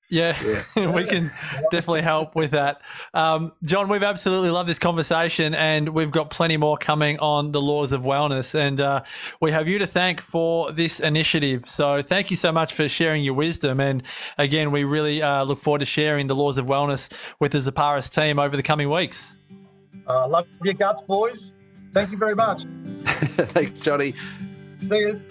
yeah, 0.09 0.35
yeah. 0.75 0.91
we 0.91 1.05
can 1.05 1.31
definitely 1.71 2.01
help 2.01 2.35
with 2.35 2.51
that. 2.51 2.81
Um, 3.13 3.51
John, 3.63 3.89
we've 3.89 4.03
absolutely 4.03 4.49
loved 4.49 4.67
this 4.67 4.79
conversation, 4.79 5.53
and 5.53 5.89
we've 5.89 6.11
got 6.11 6.29
plenty 6.29 6.57
more 6.57 6.77
coming 6.77 7.19
on 7.19 7.51
the 7.51 7.61
laws 7.61 7.93
of 7.93 8.01
wellness. 8.01 8.55
And 8.55 8.81
uh, 8.81 9.03
we 9.39 9.51
have 9.51 9.67
you 9.67 9.79
to 9.79 9.87
thank 9.87 10.21
for 10.21 10.71
this 10.71 10.99
initiative. 10.99 11.69
So 11.69 12.01
thank 12.01 12.31
you 12.31 12.35
so 12.35 12.51
much 12.51 12.73
for 12.73 12.89
sharing 12.89 13.23
your 13.23 13.35
wisdom. 13.35 13.79
And 13.79 14.03
again, 14.37 14.71
we 14.71 14.83
really 14.83 15.21
uh, 15.21 15.43
look 15.43 15.59
forward 15.59 15.79
to 15.79 15.85
sharing 15.85 16.27
the 16.27 16.35
laws 16.35 16.57
of 16.57 16.65
wellness 16.65 17.11
with 17.39 17.51
the 17.51 17.59
Zaparas 17.59 18.13
team 18.13 18.39
over 18.39 18.57
the 18.57 18.63
coming 18.63 18.89
weeks. 18.89 19.35
Uh, 20.07 20.27
love 20.27 20.47
your 20.63 20.73
guts, 20.73 21.01
boys. 21.01 21.53
Thank 21.93 22.11
you 22.11 22.17
very 22.17 22.35
much. 22.35 22.63
Thanks, 23.05 23.79
Johnny. 23.79 24.13
See 24.79 24.97
you. 24.97 25.21